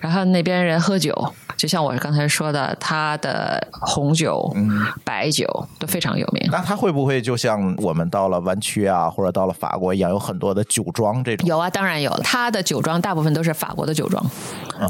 [0.00, 1.14] 然后那边人喝酒，
[1.56, 4.52] 就像我刚才说的，他的红酒、
[5.04, 5.46] 白酒
[5.78, 6.48] 都非常有名。
[6.50, 11.46] 那他会不会就像我们到了湾区啊，或者到了法国一样，有很多的酒庄这种？
[11.46, 12.10] 有啊，当然有。
[12.24, 14.24] 他的酒庄大部分都是法国的酒庄，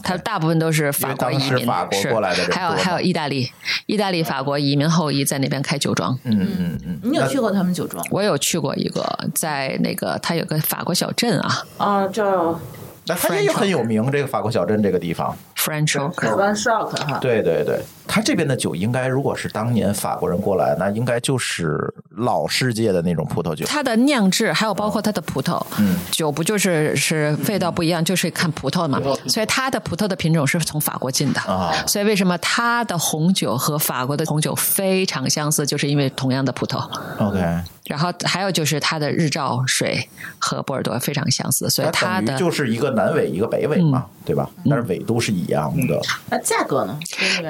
[0.03, 3.53] 他大部分都是法国移民，法国是过来的人还有还有意大利，
[3.85, 6.19] 意大利、法国移民后裔在那边开酒庄。
[6.25, 8.05] 嗯嗯嗯，你有去过他们酒庄？
[8.11, 9.03] 我有去过一个，
[9.35, 12.59] 在那个他有个法国小镇啊啊，叫
[13.07, 15.37] 那它也很有名，这个法国小镇这个地方。
[15.61, 16.15] ，French Oak。
[16.15, 17.19] One Shock 哈。
[17.21, 23.65] 对对对，它这边的酒应该，如果是当年法国人过来，那应该就是老世界的那种葡萄酒。
[23.67, 29.01] 它的酿制还有包括它的葡萄，嗯酒不就是是味道不一样，就是看葡萄嘛。
[29.27, 36.81] 所以它的葡萄的品种是从法国进的啊所以为什么它的红酒和法国的红酒非常相似，就是因为同样的葡萄。
[37.19, 37.39] OK，
[37.85, 40.09] 然后还有就是它的日照水
[40.39, 44.49] 和波尔多非常相似，所以它的就是一个南纬一个北纬嘛，对吧？
[44.69, 46.01] 但是纬度是一样的。
[46.31, 46.99] 那价格呢？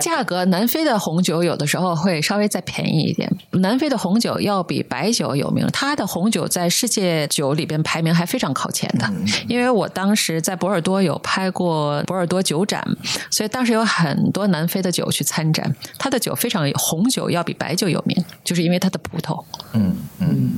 [0.01, 3.31] 价格，南非的红酒有的时候会稍微再便宜一点。
[3.53, 9.11] 南非的红酒要比白酒有名，它的红酒在世界酒里边排名还非常靠前的。
[9.49, 12.85] 因为我当时在波尔多有拍过波尔多酒展，
[13.31, 15.75] 所以当时有很多南非的酒去参展。
[15.99, 19.45] 它的酒非常红酒要比白酒有名，就是因为它的葡萄。
[19.73, 20.51] 嗯嗯。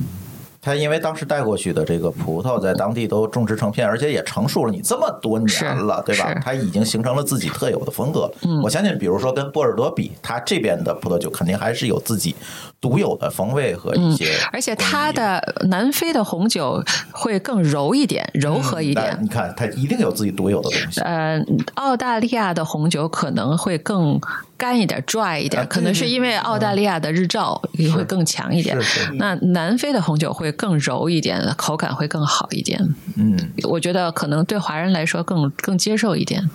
[0.63, 6.41] 它因为当时带过去的这个葡萄在当地都种植成片，而且也成熟了你这么多年了，对吧是？
[6.41, 8.31] 它已经形成了自己特有的风格了。
[8.63, 12.33] 我相信，比如说跟波尔多比，它这边的葡萄酒肯定还是有自己
[12.79, 14.25] 独有的风味和一些。
[14.53, 19.09] 而且它的南非的红酒会更柔一点，柔和一点。
[19.11, 21.01] 但你看，它一定有自己独有的东西。
[21.01, 21.43] 呃，
[21.73, 24.17] 澳大利亚的红酒可能会更
[24.55, 28.77] 干一点、dry 一点，可能是因为澳大利亚的日照也会更强一点。
[29.17, 32.79] 那南非的红酒会更柔一点，口感会更好一点。
[33.17, 36.49] 嗯，我觉得可能对华人来说更更接受一点。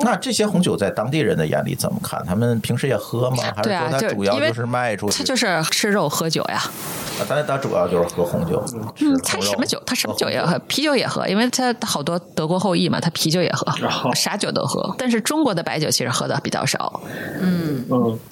[0.00, 2.22] 那这些红酒在当地人的眼里怎么看？
[2.26, 3.36] 他们平时也喝吗？
[3.54, 5.18] 还是对啊，说它就主要就是卖出去？
[5.18, 6.56] 他就是吃肉喝酒呀。
[6.56, 8.64] 啊但是它主要就是喝红酒。
[9.00, 9.82] 嗯，他什么酒？
[9.84, 13.66] 他什么酒也喝，啤酒也喝，因为他好多德国后裔嘛，他啤酒也喝，
[14.14, 14.94] 啥酒都喝。
[14.96, 17.00] 但是中国的白酒其实喝的比较少，
[17.40, 17.84] 嗯，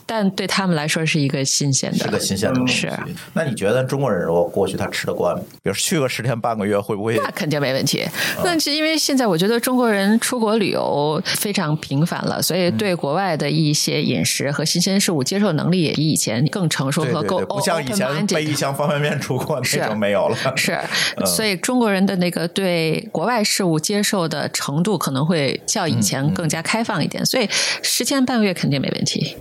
[0.06, 2.74] 但对他们来说是一个新鲜的，是个新鲜的东西。
[2.74, 2.92] 是
[3.32, 5.42] 那你觉得中国人如果过去他吃得惯吗？
[5.64, 7.16] 比如去个十天半个月，会不会？
[7.16, 8.06] 那肯定没问题。
[8.44, 20.36] 那是因为现在我觉得中国人出国旅游非常频繁了，所以对国外的一些饮食和新鲜事物接受能力也比以前更成熟和够不像以前背一箱方便面出国那是种没有了。
[20.56, 20.78] 是，
[21.24, 27.48] 所以中国人的那个对国外事物接受的程度可能会较以前更加开放一点，所以
[27.82, 29.36] 十天半个月肯定没问题。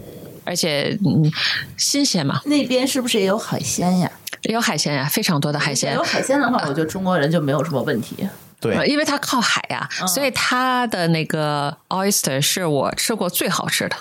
[0.48, 1.32] 而且，嗯，
[1.76, 4.12] 新鲜嘛，那边是不是也有海鲜呀？
[4.44, 6.04] 有海鲜呀，非常多的海鲜有。
[6.04, 8.16] 海鲜的话，我觉得中国人就没有什么问题。
[8.62, 13.96] 呃对，因为它靠海呀、所以它的那个 oyster 是我吃过最好吃的。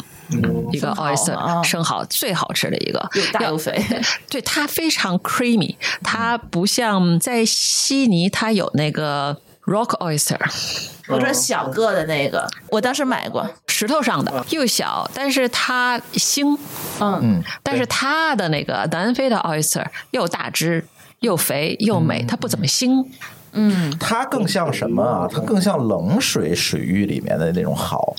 [0.72, 1.62] 一个 oyster 啊。
[1.62, 3.78] 生蚝最好吃的一个，又大又肥，
[4.30, 9.36] 对它非常 creamy，它不像在悉尼，它有那个
[9.66, 10.38] rock oyster
[11.06, 16.58] 或者小个的那个，我当时买过，石头上的，又小，但是它腥，
[17.00, 20.86] 嗯，嗯，但是它的那个南非的 oyster 又大只
[21.20, 23.06] 又肥又美，它不怎么腥。
[23.98, 25.28] 它更像什么啊？
[25.30, 28.14] 它更像冷水水域里面的那种蚝。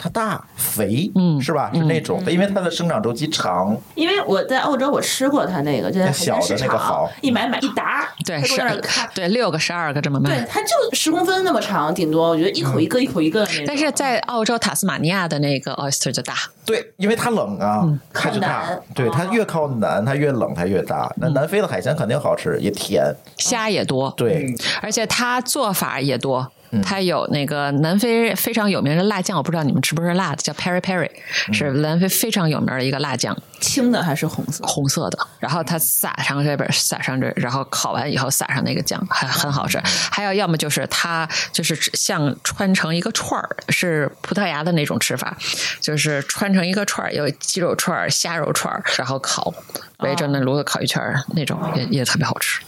[0.00, 1.70] 它大肥，嗯，是吧？
[1.74, 8.80] 是那种的，因为它的生长周期长，因为我在澳洲我吃过它那个，就在小的那个好，一买买一打，对，它是。
[9.14, 10.48] 对六个十二个这么卖对，。
[10.48, 13.46] 它就十公分那么长，顶多我觉得一口一个，一口一个。
[13.66, 16.34] 但是在澳洲塔斯马尼亚的那个 oyster 就大，
[16.64, 18.64] 对，因为它冷啊，它就大。
[18.94, 21.12] 对，它越靠南，它越冷，它越大。
[21.16, 23.14] 那南非的海鲜肯定好吃，也甜。
[23.36, 24.46] 虾也多，对，
[24.80, 26.50] 而且它做法也多。
[26.82, 31.10] 它有那个南非非常有名的辣酱，我不知道你们吃不吃辣的，叫 peri peri，
[31.52, 34.64] 是南非非常有名的一个辣酱，青的还是红色？
[34.64, 35.18] 红色的。
[35.38, 39.80] 然后它撒上这边，撒上这，然后烤完以后撒上那个酱，很很好吃。
[40.10, 45.36] 还有要么就是它就是像穿成一个串儿，是葡萄牙的那种吃法，
[45.80, 49.52] 就是穿成一个串儿，有鸡肉串儿、虾肉串儿，然后烤，
[49.98, 52.60] 围着那炉子烤一圈儿，那种也也特别好吃。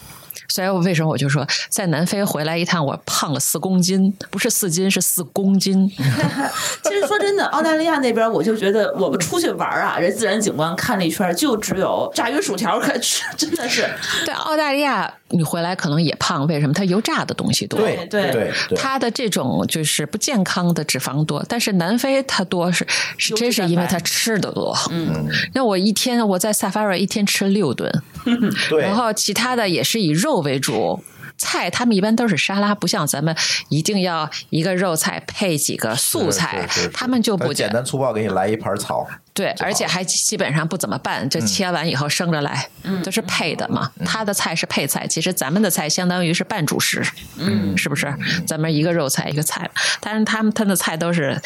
[0.49, 5.88] 所以我为什么我就说，在南非回来一趟，我胖了四公斤，不是四斤，是四公斤。
[6.82, 13.88] 其实说真的，澳大利亚那边我就觉得我们出去玩啊，这自然景观看了一圈，就只有炸鱼薯条可吃， 真的是。
[14.26, 16.72] 在澳大利亚，你回来可能也胖，为什么？
[16.72, 17.78] 它油炸的东西多。
[17.80, 22.86] 对，对对，它的这种就是不健康的脂肪多，但是南非它多是
[23.18, 24.76] 是真是因为它吃的多。
[24.90, 27.90] 嗯，那我一天我在 Safari 一天吃六顿，
[28.70, 31.03] 对，然后其他的也是以肉为主。
[31.39, 33.35] 菜他们一般都是沙拉，不像咱们
[33.68, 39.05] 一定要一个肉菜配几个素菜，是是是他们就不简单粗暴给你来一盘草。
[39.35, 42.68] 对，而且还基本上不怎么拌，就切完以后生着来，
[43.03, 43.91] 都是配的嘛。
[44.05, 47.03] 他的菜是配菜，其实咱们的菜相当于是半主食，
[47.39, 48.14] 嗯，是不是？
[48.47, 49.68] 咱们一个肉菜一个菜，
[50.01, 51.41] 但是他们他的菜都是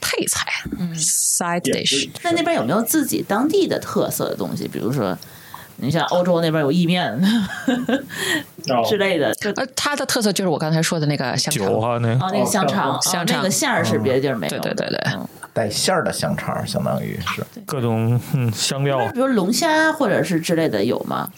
[0.00, 0.46] 配菜
[0.78, 2.08] 嗯，side dish。
[2.22, 4.66] 那那边有没有自己当地的特色的东西？
[4.66, 5.18] 比如说。
[5.82, 7.20] 你像欧洲那边有意面
[8.88, 15.18] 之类的，呃，它的特色就是我刚才说的那个香肠啊，那个哦，那个香肠，香肠那个馅儿是别的地儿没有，对对对对，
[15.52, 21.28] 带馅儿的香肠，相当于是各种嗯香料，比如龙虾或者是之类的有吗？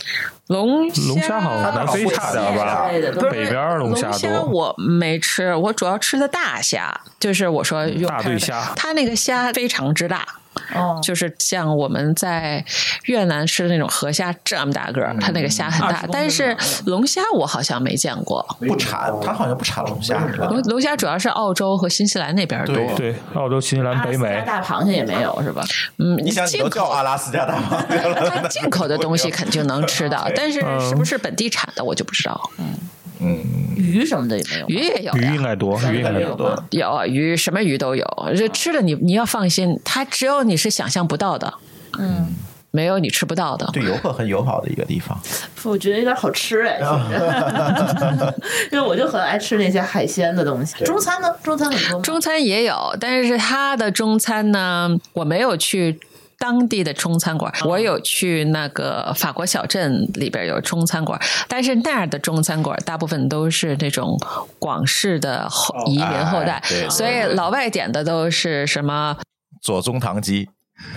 [0.49, 2.87] 龙龙虾好像南非差点吧，
[3.31, 4.45] 北边龙虾多。
[4.45, 10.27] 我没吃，我主要吃的大虾，就是我说大对虾，它那个虾非常之大。
[10.75, 12.65] 哦，就是像我们在
[13.05, 16.05] 越南吃的那种河虾这么大个儿，它那个虾很大。
[16.11, 20.19] 但是龙虾我好像没见过，不产，它好像不产龙虾。
[20.49, 22.77] 龙龙虾主要是澳洲和新西兰那边多。
[22.97, 24.43] 对，澳洲、新西兰、北美。
[24.47, 25.65] 大螃蟹也没有是吧？
[25.99, 28.31] 嗯，你想都叫阿拉斯加大螃蟹了。
[28.31, 32.51] 它进口的东西肯定能吃到， 但是是不是本地产的我就不知道。
[32.59, 32.75] 嗯
[33.25, 33.39] 嗯，
[33.77, 36.63] 鱼什么的也没有，鱼也有，鱼应该多，鱼应该多。
[36.71, 38.05] 有鱼，什么鱼都有。
[38.37, 41.55] 这吃的你你要放心，它只有你是想象不到的。
[41.99, 42.35] 嗯，
[42.71, 43.67] 没有你吃不到的。
[43.73, 45.19] 对游客很友好的一个地方。
[45.63, 46.79] 我觉得有点好吃哎，
[48.71, 50.85] 因为我就很爱吃那些海鲜的东西。
[50.85, 51.35] 中餐呢？
[51.43, 52.03] 中餐很多吗？
[52.03, 55.99] 中餐也有，但是它的中餐呢，我没有去。
[56.45, 61.19] 当地的中餐馆，我有去那个法国小镇里边有中餐馆，
[61.49, 64.21] 但是那儿的中餐馆大部分都是那种
[64.59, 69.17] 广式的后移民后代，所以老外点的都是什么？
[69.63, 70.51] 左宗棠鸡。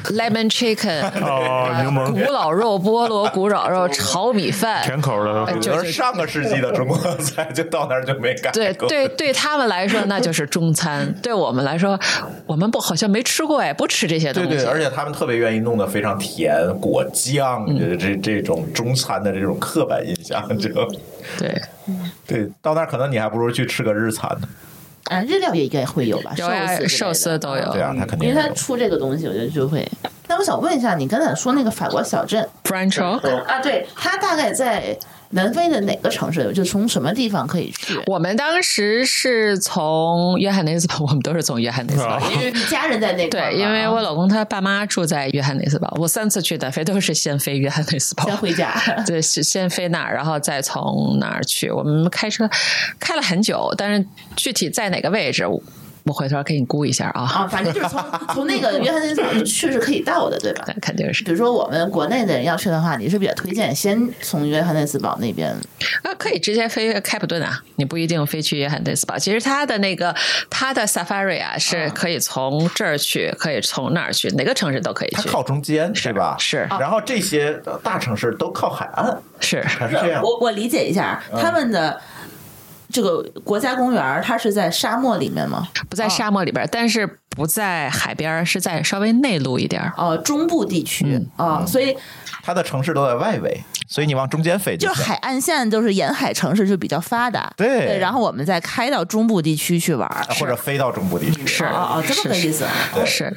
[0.10, 8.50] Lemon chicken， 哦，柠檬古老肉、菠萝古老肉、炒米饭，甜口的，就是上个世纪的中国菜，就到那儿就没改。
[8.52, 12.00] 对对，对他们来说那就是中餐，对我们来说，
[12.46, 14.50] 我们不好像没吃过哎，不吃这些东西。
[14.50, 17.66] 对对，而且他们特别愿意弄得非常甜，果酱，
[18.00, 20.70] 这这种中餐的这种刻板印象就
[21.38, 21.62] 对
[22.26, 24.48] 对，到那儿可能你还不如去吃个日餐呢。
[25.10, 26.34] 啊，日料也应该会有吧？
[26.36, 27.72] 寿司、寿司都有。
[27.72, 28.30] 对啊，他肯定。
[28.30, 29.90] 因为他出这个东西，我觉得就会。
[30.28, 34.98] 那我想问一下，你刚才说那个法国小镇 French 啊，对，它大概在。
[35.32, 36.52] 南非的哪个城市？
[36.54, 38.00] 就从什么地方可以去？
[38.08, 43.28] 我们当时是从约翰内斯堡，我们都是从约翰内斯堡，因为家人在那。
[43.30, 48.74] 对，因为我老公他爸妈住在约翰内斯堡，我三次去南非都是先飞约翰内斯堡，先回家。
[49.06, 51.70] 对，是先飞那儿，然后再从那儿去。
[51.70, 52.50] 我们开车
[53.00, 54.06] 开了很久，但是
[54.36, 55.46] 具体在哪个位置？
[56.08, 57.22] 我回头给你估一下啊！
[57.24, 58.02] 啊，反正就是从
[58.34, 60.66] 从那个约翰内斯堡去是可以到的，对吧？
[60.82, 61.24] 肯定是。
[61.24, 65.50] 比如说我们国内的人要去的话，你是比较推荐先从约翰内斯堡那边
[66.04, 69.18] 啊，可以直接飞开普敦啊，你不一定非去约翰内斯堡。
[69.18, 70.16] 其实它的那个
[70.50, 75.16] 它的 Safari 啊，是可以从这儿去，可以从那儿去，哪个城市都可以去。
[75.16, 76.36] 它靠中间是吧？
[76.40, 76.68] 是。
[76.80, 80.22] 然后这些大城市都靠海岸，是是这样？
[80.24, 82.00] 我我理解一下他们的。
[82.90, 85.68] 这个国家公园它是在沙漠里面吗？
[85.90, 91.96] 不在沙漠里边，但是不在海边，是在稍微内陆一点哦，中部地区啊，所以
[92.48, 93.62] 它的城市都在外围。
[93.90, 97.98] 所以你往中间飞，就海岸线都是沿海城市就比较发达，对。
[98.00, 101.64] 然后我们再开到中部地区去玩，或者飞到中部地区，是。
[101.64, 102.66] 啊哦，这么个意思，
[103.06, 103.34] 是。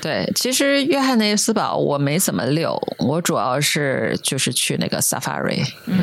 [0.00, 6.00] 对，其实约翰内斯堡我没怎么溜，我主要是就是去那个 safari，嗯，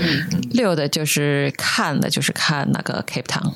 [0.51, 3.53] 溜的就是看的就是看那个 Cape Town，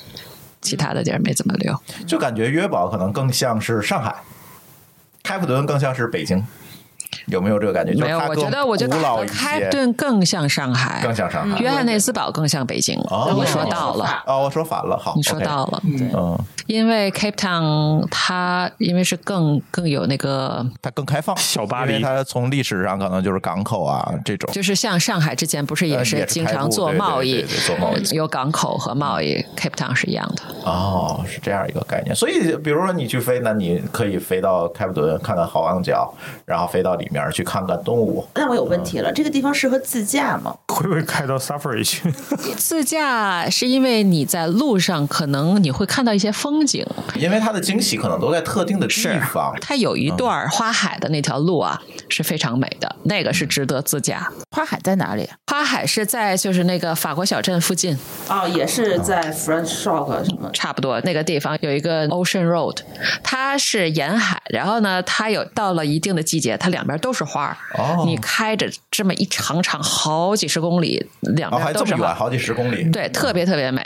[0.62, 4.16] 其他的地儿没怎么溜，就感觉约堡可能更像是上海，
[5.22, 6.44] 开普敦更像是北京。
[7.28, 7.94] 有没有这个感觉？
[7.94, 11.60] 没有，我觉得我觉得开顿更像上海，更像上海。
[11.60, 12.98] 约翰内斯堡更像北京。
[13.10, 13.32] 哦。
[13.34, 16.38] 你说到了，哦，我说反了，好，你说到了，嗯，
[16.68, 28.04] 因为 Cape Town 它因为是更更有那个，它更开放，小巴黎，它从历史上可能就是港口啊这种，就是像上海之前不是也是经常做贸易，做贸易。
[28.16, 30.44] 有港口和贸易，Cape Town 是一样的。
[30.64, 32.16] 哦，是这样一个概念。
[32.16, 36.14] 所以，比如说你去飞，那你可以飞到开普敦看看好望角，
[36.46, 38.26] 然后飞到里面去看看动物。
[38.36, 40.56] 那我有问题了，这个地方适合自驾吗？
[40.68, 42.10] 会不会开到 Safari 去？
[42.58, 46.86] 自驾是因为你在路上可能你会看到一些风景，
[47.16, 49.56] 因为它的惊喜可能都在特定的地方。
[49.62, 54.32] 它有一段花海的那条路啊是非常美的，那个是值得自驾。
[54.52, 55.30] 花海在哪里？
[55.48, 57.98] 花海是在就是那个法国小镇附近
[58.28, 62.78] 哦，也是在 French Shock 什么差不多那个地方有一个 Ocean Road，
[63.22, 67.58] 它是沿海，然后呢，它有到了一定的季节，它两边都是花儿。
[67.78, 73.82] 哦，你开着这么一长长好几十公里，两边都是花，好几十公里，对，特别特别美。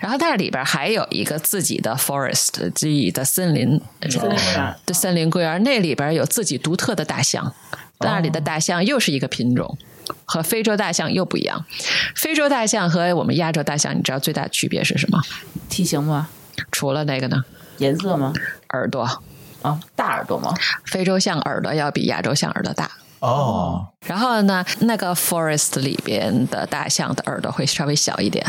[0.00, 3.80] 然后但是里边还有一个自己的 forest，自己的森林，
[4.86, 7.52] 的森林公园，那里边有自己独特的大象，
[8.00, 9.76] 那里的大象又是一个品种。
[10.24, 11.62] 和非洲大象又不一样，
[12.16, 15.20] 非洲大象和我们亚洲大象，你知道最大的区别是什么？
[15.68, 16.30] 体型吗？
[16.72, 17.44] 除了那个呢？
[17.76, 18.32] 颜色吗？
[18.70, 19.22] 耳朵
[19.62, 20.54] 啊，大耳朵吗？
[20.86, 22.90] 非洲象耳朵要比亚洲象耳朵大
[23.20, 23.86] 哦。
[24.06, 28.46] 然后呢，那个 forest 里边的大象的耳朵会稍微小一点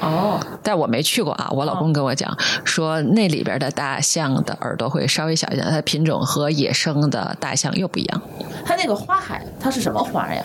[0.00, 0.40] 哦。
[0.62, 2.34] 但我没去过啊，我老公跟我讲
[2.64, 8.22] 说那里边的大象的耳朵会稍微小一点，它的品种和野生的大象又不一样。
[8.64, 10.42] 它那个花海，它是什么花呀？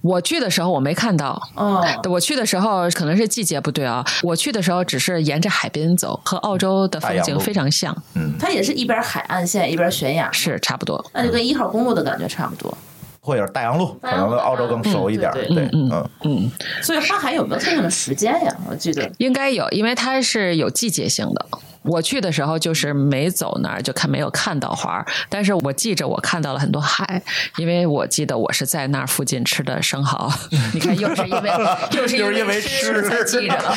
[0.00, 4.04] 我去的时候我没看到，嗯，我去的时候可能是季节不对啊。
[4.22, 7.96] 我去的时候只是沿着海边走，和澳洲的风景非常像。
[8.14, 11.04] 嗯，它也是一边海岸线一边悬崖，是差不多。
[11.12, 12.76] 那就跟一号公路的感觉差不多。
[13.20, 15.32] 会有大洋路，可能澳洲更熟一点。
[15.32, 16.50] 对对，嗯嗯。
[16.82, 18.54] 所以花海有没有特定的时间呀？
[18.68, 21.46] 我记得应该有，因为它是有季节性的。
[21.84, 27.22] 我去的时候就是没走那儿，就看没有看到花儿但是我记着我看到了很多海，
[27.58, 30.30] 因为我记得我是在那儿附近吃的生蚝。
[30.72, 31.50] 你看， 又是因为
[31.92, 33.74] 又是因为吃才记着了。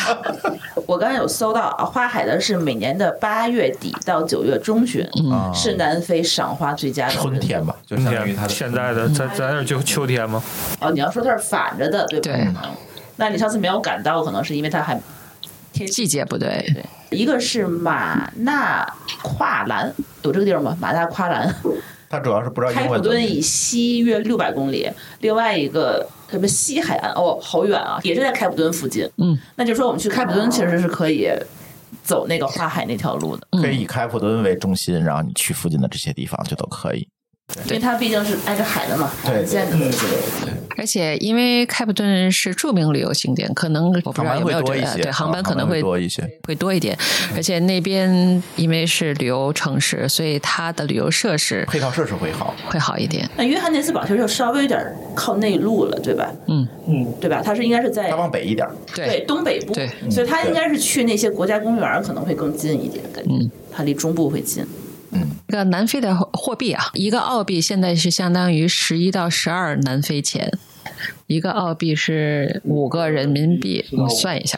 [0.85, 5.05] 我刚才有搜到啊，花海的是每年的八月底到九月中旬，
[5.53, 7.75] 是南非赏花最佳的春天吧？
[7.85, 10.41] 就相当于它现在的在在那就秋天吗？
[10.79, 12.23] 哦，你要说它是反着的，对不？
[12.23, 12.47] 对。
[13.17, 14.97] 那你上次没有赶到，可能是因为它还
[15.73, 16.63] 天季节不对。
[16.73, 16.85] 对。
[17.09, 18.85] 一个是马纳
[19.21, 19.93] 跨栏，
[20.23, 20.77] 有这个地儿吗？
[20.79, 21.53] 马纳跨栏，
[22.09, 22.73] 它主要是不知道。
[22.73, 24.89] 开普敦以西约六百公里，
[25.21, 29.09] 另外一个什么西海岸哦，好远啊，也是在开普敦附近。
[29.17, 31.29] 嗯，那就说我们去开普敦其实是可以
[32.03, 37.07] 走那个花海那条路的，可以以开普敦为中心，然后你去附近的这些地方就都可以。
[37.65, 39.77] 因为它毕竟是挨着海的嘛，海线的。
[40.77, 46.97] 而且因为开普敦是著名旅游景点，可能我不知道有没有这个对航班可能会多一些，会多一点。
[47.35, 53.27] 而且那边因为是旅游城市，所以它的旅游设施配套设施会好，会好一点。
[53.35, 54.79] 那约翰内斯堡其实就稍微有点
[55.15, 56.31] 靠内陆了，对吧？
[56.47, 57.41] 嗯嗯，对吧？
[57.43, 63.31] 它是应该是在它往北一点，对东北部，对，所以它应该是去那些国家公园可能会更近一点，感觉
[63.71, 64.65] 它离中部会近。
[65.47, 70.51] 嗯，这个南非的货币啊，一个澳币现在是相当于十一到十二南非钱，
[71.27, 73.85] 一个澳币是五个人民币。
[73.91, 74.57] 我算一下，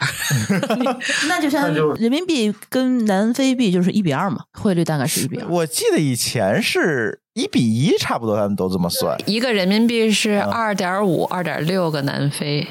[1.28, 5.48] 那就像人民币跟南非币就是一比二嘛，汇率大概是一比二。
[5.48, 9.16] 我记得以前是一比一，差不多他们都这么算。
[9.26, 12.66] 一个人民币是二点五、二点六个南非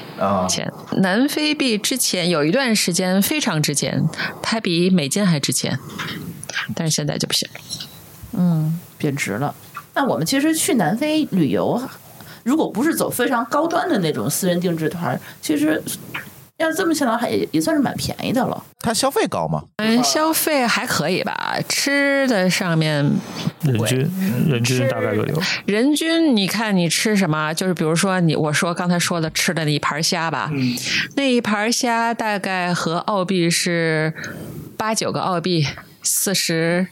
[0.48, 0.70] 钱。
[0.98, 4.04] 南非币之前有一段时间非常值钱，
[4.42, 5.78] 它比美金还值钱。
[6.74, 7.48] 但是现在就不行，
[8.32, 9.54] 嗯，贬值了。
[9.94, 11.80] 那我们其实去南非旅游，
[12.44, 15.82] 如果不是走非常高端的那种私人定制团，其实
[16.58, 18.64] 要这么想的话也也算是蛮便宜的了。
[18.80, 19.64] 它消费高吗？
[19.76, 21.56] 嗯，消费还可以吧。
[21.68, 23.04] 吃的上面，
[23.62, 23.98] 人均
[24.48, 25.50] 人均大概多少？
[25.66, 27.52] 人均你看你吃什么？
[27.52, 30.50] 就是比如说你我说刚才说的吃的那一盘虾吧，
[31.16, 34.14] 那一盘虾大概和澳币是
[34.76, 35.66] 八九个澳币。
[36.02, 36.86] 四十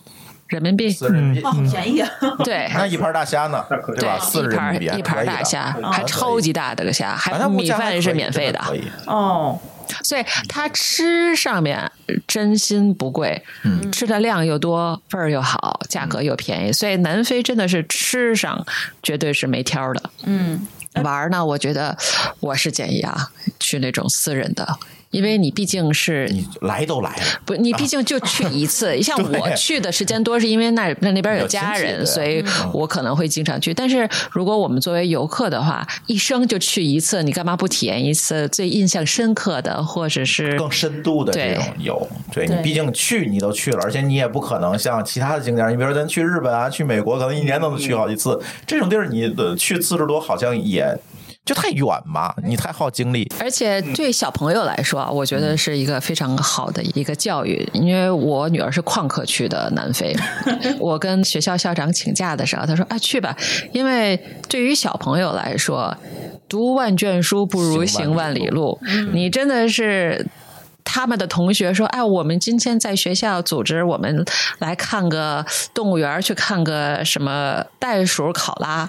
[0.49, 2.11] 人民币，四人民币，好便宜啊！
[2.43, 3.65] 对，那一盘大虾呢？
[3.97, 4.19] 对吧？
[4.19, 8.59] 四一盘一盘大虾，还超级大的个虾，还米饭是免费的。
[9.07, 9.59] 哦，
[10.03, 11.91] 所以它吃上面
[12.27, 18.67] 真心不贵，嗯吃的量又多，味儿又好，价格又便宜，所以南非真的是吃上
[19.03, 20.11] 绝对是没挑的。
[20.25, 20.67] 嗯，
[21.05, 21.97] 玩呢，我觉得
[22.41, 23.29] 我是建议啊，
[23.61, 24.79] 去那种私人的。
[25.11, 29.01] 因为你毕竟是你来都来了，不，你毕竟就去一次。
[29.03, 33.73] 像我去的时间多，是因为那那那边有家人，所以我可能会经常去。
[33.73, 42.07] 但是如果我们作为游客的话，一生就去一次，你干嘛不体验一次最印象深刻的，或者是更深度的这种游？
[42.31, 48.39] 对你毕竟去你都去了，而且你也不可能像其他的景点，你比如说咱去日本啊、去美国，可能一年都能去好几次。
[48.67, 50.95] 这种地儿你的去次数多，好像也。
[51.49, 53.27] 就太远嘛，你太耗精力。
[53.41, 60.15] 而且对小朋友来说啊，我觉得是一个非常好的一个教育，因为我女儿是旷课去的南非，
[60.79, 63.35] 我跟学校校长请假的时候，他说啊去吧，
[63.73, 65.97] 因为对于小朋友来说，
[66.47, 68.79] 读万卷书不如行万里路，
[69.15, 70.27] 你真的是。
[70.91, 74.25] 他们的同学说：“哎，我们今天在学校组织，我们
[74.59, 75.45] 来看个
[75.75, 78.89] 动物园，去看个什么袋鼠考拉。”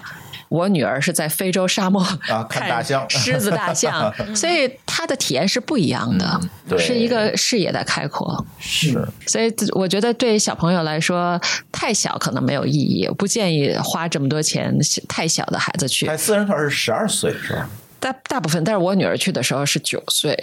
[0.50, 6.40] 我女儿是在非洲沙漠啊看大象、 狮子、大象， 所以她的体验是不一样的，
[6.76, 8.44] 是一个视野的开阔。
[8.58, 11.40] 是，所以我觉得对小朋友来说，
[11.70, 14.76] 太小可能没有意义，不建议花这么多钱
[15.08, 16.04] 太小的孩子去。
[16.06, 17.70] 开私人团是十二岁是吧？
[18.00, 20.36] 大大部分，但是我女儿去的时候是九岁，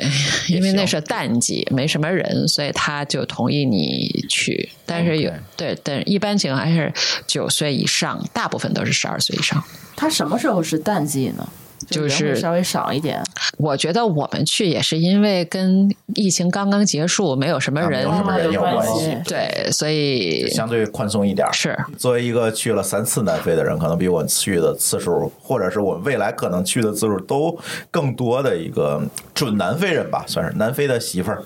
[0.47, 4.69] 因为那是淡季，没什么人，所以她就同意你去。
[4.85, 6.93] 但是有对，但一般情况还是
[7.25, 9.61] 九岁以上，大部分都是十二岁以上。
[9.95, 11.49] 她什么时候是淡季呢？
[11.89, 13.21] 就是稍微少一点。
[13.57, 19.17] 我觉得我们去也是因为跟疫情刚刚结束，没有什么人，什么人有关系。
[19.25, 21.47] 对，所以相对宽松一点。
[21.53, 27.57] 是作为一个去了三次南非的人，可能比我去的次数，或者是我们未来可能去的次数都
[27.89, 29.01] 更多的一个
[29.33, 31.43] 准南非人吧，算是南非的媳妇儿，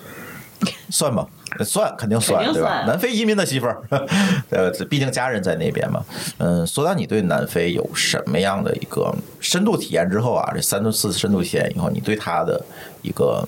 [0.90, 1.26] 算吧？
[1.64, 2.84] 算肯定算对吧？
[2.86, 3.82] 南非移民的媳妇儿，
[4.50, 6.02] 呃，毕竟家人在那边嘛。
[6.38, 12.64] 嗯，说到你对南非有什么样的一个深度体验之后啊，这三次深度体验以后，你对他的
[13.02, 13.46] 一个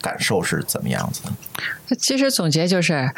[0.00, 1.96] 感受是怎么样子的？
[1.96, 3.10] 其实总结就是，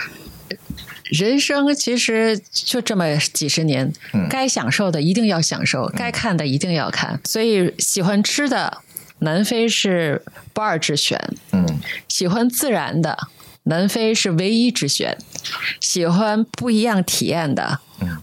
[1.11, 3.93] 人生其实就这么几十年，
[4.31, 7.21] 该享受的一定要享受，该看的一定要看。
[7.25, 8.79] 所以喜欢吃的，
[9.21, 10.23] 南非是
[10.53, 11.19] 不二之选。
[11.53, 13.29] 嗯，喜欢自然的。
[13.65, 15.19] 南非是唯一之选，
[15.79, 17.79] 喜欢不一样体验的，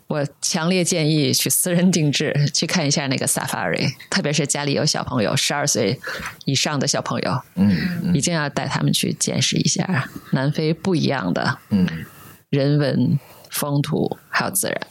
[0.08, 6.00] 我强烈建议去私人定制去看一下那个 Safari，特别是家里有小朋友，十二岁
[6.46, 11.88] 以上的小朋友，嗯，一定要带他们去见识一下南非不一样的，嗯，
[12.50, 13.20] 人文
[13.52, 14.82] 风土还有自然。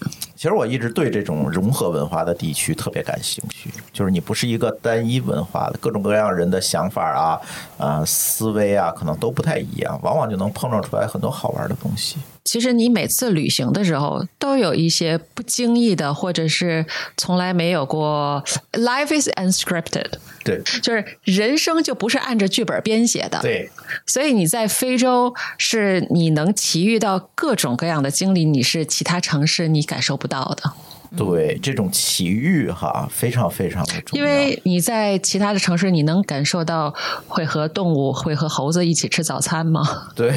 [0.45, 7.41] 其实我一直对这种融合文化的地区特别感兴趣，就是你不是一个单一文化的，各种各样人的想法啊、
[7.79, 12.17] 啊思维啊，可能都不太一样，往往就能碰撞出来很多好玩的东西。
[12.45, 16.85] 其实你每次旅行的时候，都有一些不经意的，或者是
[17.17, 18.45] 从来没有过。
[18.73, 20.11] Life is unscripted，
[20.45, 23.41] 对，就是人生就不是按着剧本编写的。
[23.41, 23.71] 对，
[24.05, 30.94] 所以你在非洲是你能奇遇到各种各样的经历，你是其他城市你感受不到到的。
[31.17, 34.25] 对这种奇遇哈，非常非常的重要。
[34.25, 36.95] 因为你在其他的城市，你能感受到
[37.29, 39.83] 会和动物、会和猴子一起吃早餐吗？
[40.15, 40.33] 对，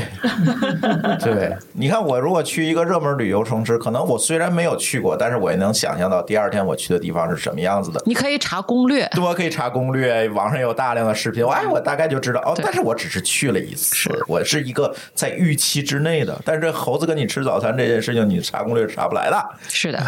[1.22, 1.56] 对。
[1.74, 8.02] 你看，我如果去一个热门旅游城市，可能我虽然没有去过，但是我也能想象到第二天我去的地方是什么样子的。
[8.06, 12.58] 你可以查攻略，对，我可以查攻略，网上有大量的视频，哎，我大概就知道哦。
[12.64, 16.40] 但是我只是去了一次，我是一个在预期之内的。
[16.46, 19.50] 但是这猴子跟你吃早餐这件事情，你查攻略查不来的。
[19.68, 20.00] 是的。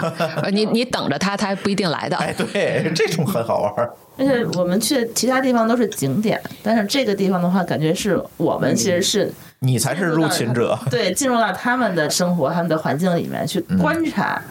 [0.51, 2.17] 你 你你等着他，他还不一定来的。
[2.17, 3.89] 哎，对，这种很好玩。
[4.17, 10.77] 而且我们去其他地方都是景点，但是这个地方的话，感觉是我们其实是你才是入侵者。
[10.89, 14.41] 对，进入到他们的生活、他们的环境里面去观察，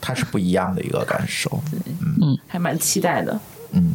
[0.00, 1.62] 它是不一样的一个感受。
[2.22, 3.38] 嗯，还蛮期待的。
[3.72, 3.92] 嗯。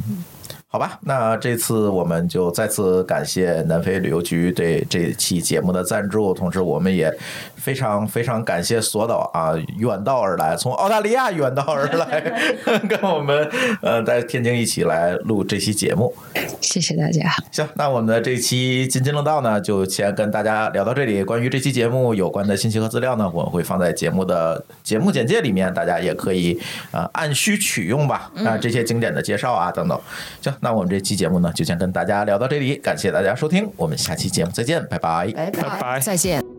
[0.72, 7.12] 好吧，那这次我们就再次感谢南非旅游局对这期节目的赞助，同时我们也
[7.56, 12.22] 非常非常感谢索导啊，远道而来，从澳大利亚远道而来，
[12.88, 13.50] 跟我们
[13.82, 16.14] 呃在天津一起来录这期节目。
[16.62, 17.28] 谢谢大家。
[17.52, 21.24] 行，那我们的这期津津乐道呢，就先跟大家聊到这里。
[21.24, 28.32] 关于这期节目有关的信息和资料呢，我们会放在节目的节目简介里面，大家也可以啊按需取用吧。
[28.46, 30.00] 啊，这些经典的介绍啊等等。
[30.40, 30.54] 行。
[30.60, 36.59] 那我们这期节目呢，就先跟大家聊到这里，感谢大家收听，我们下期节目再见，拜拜，拜拜，再见。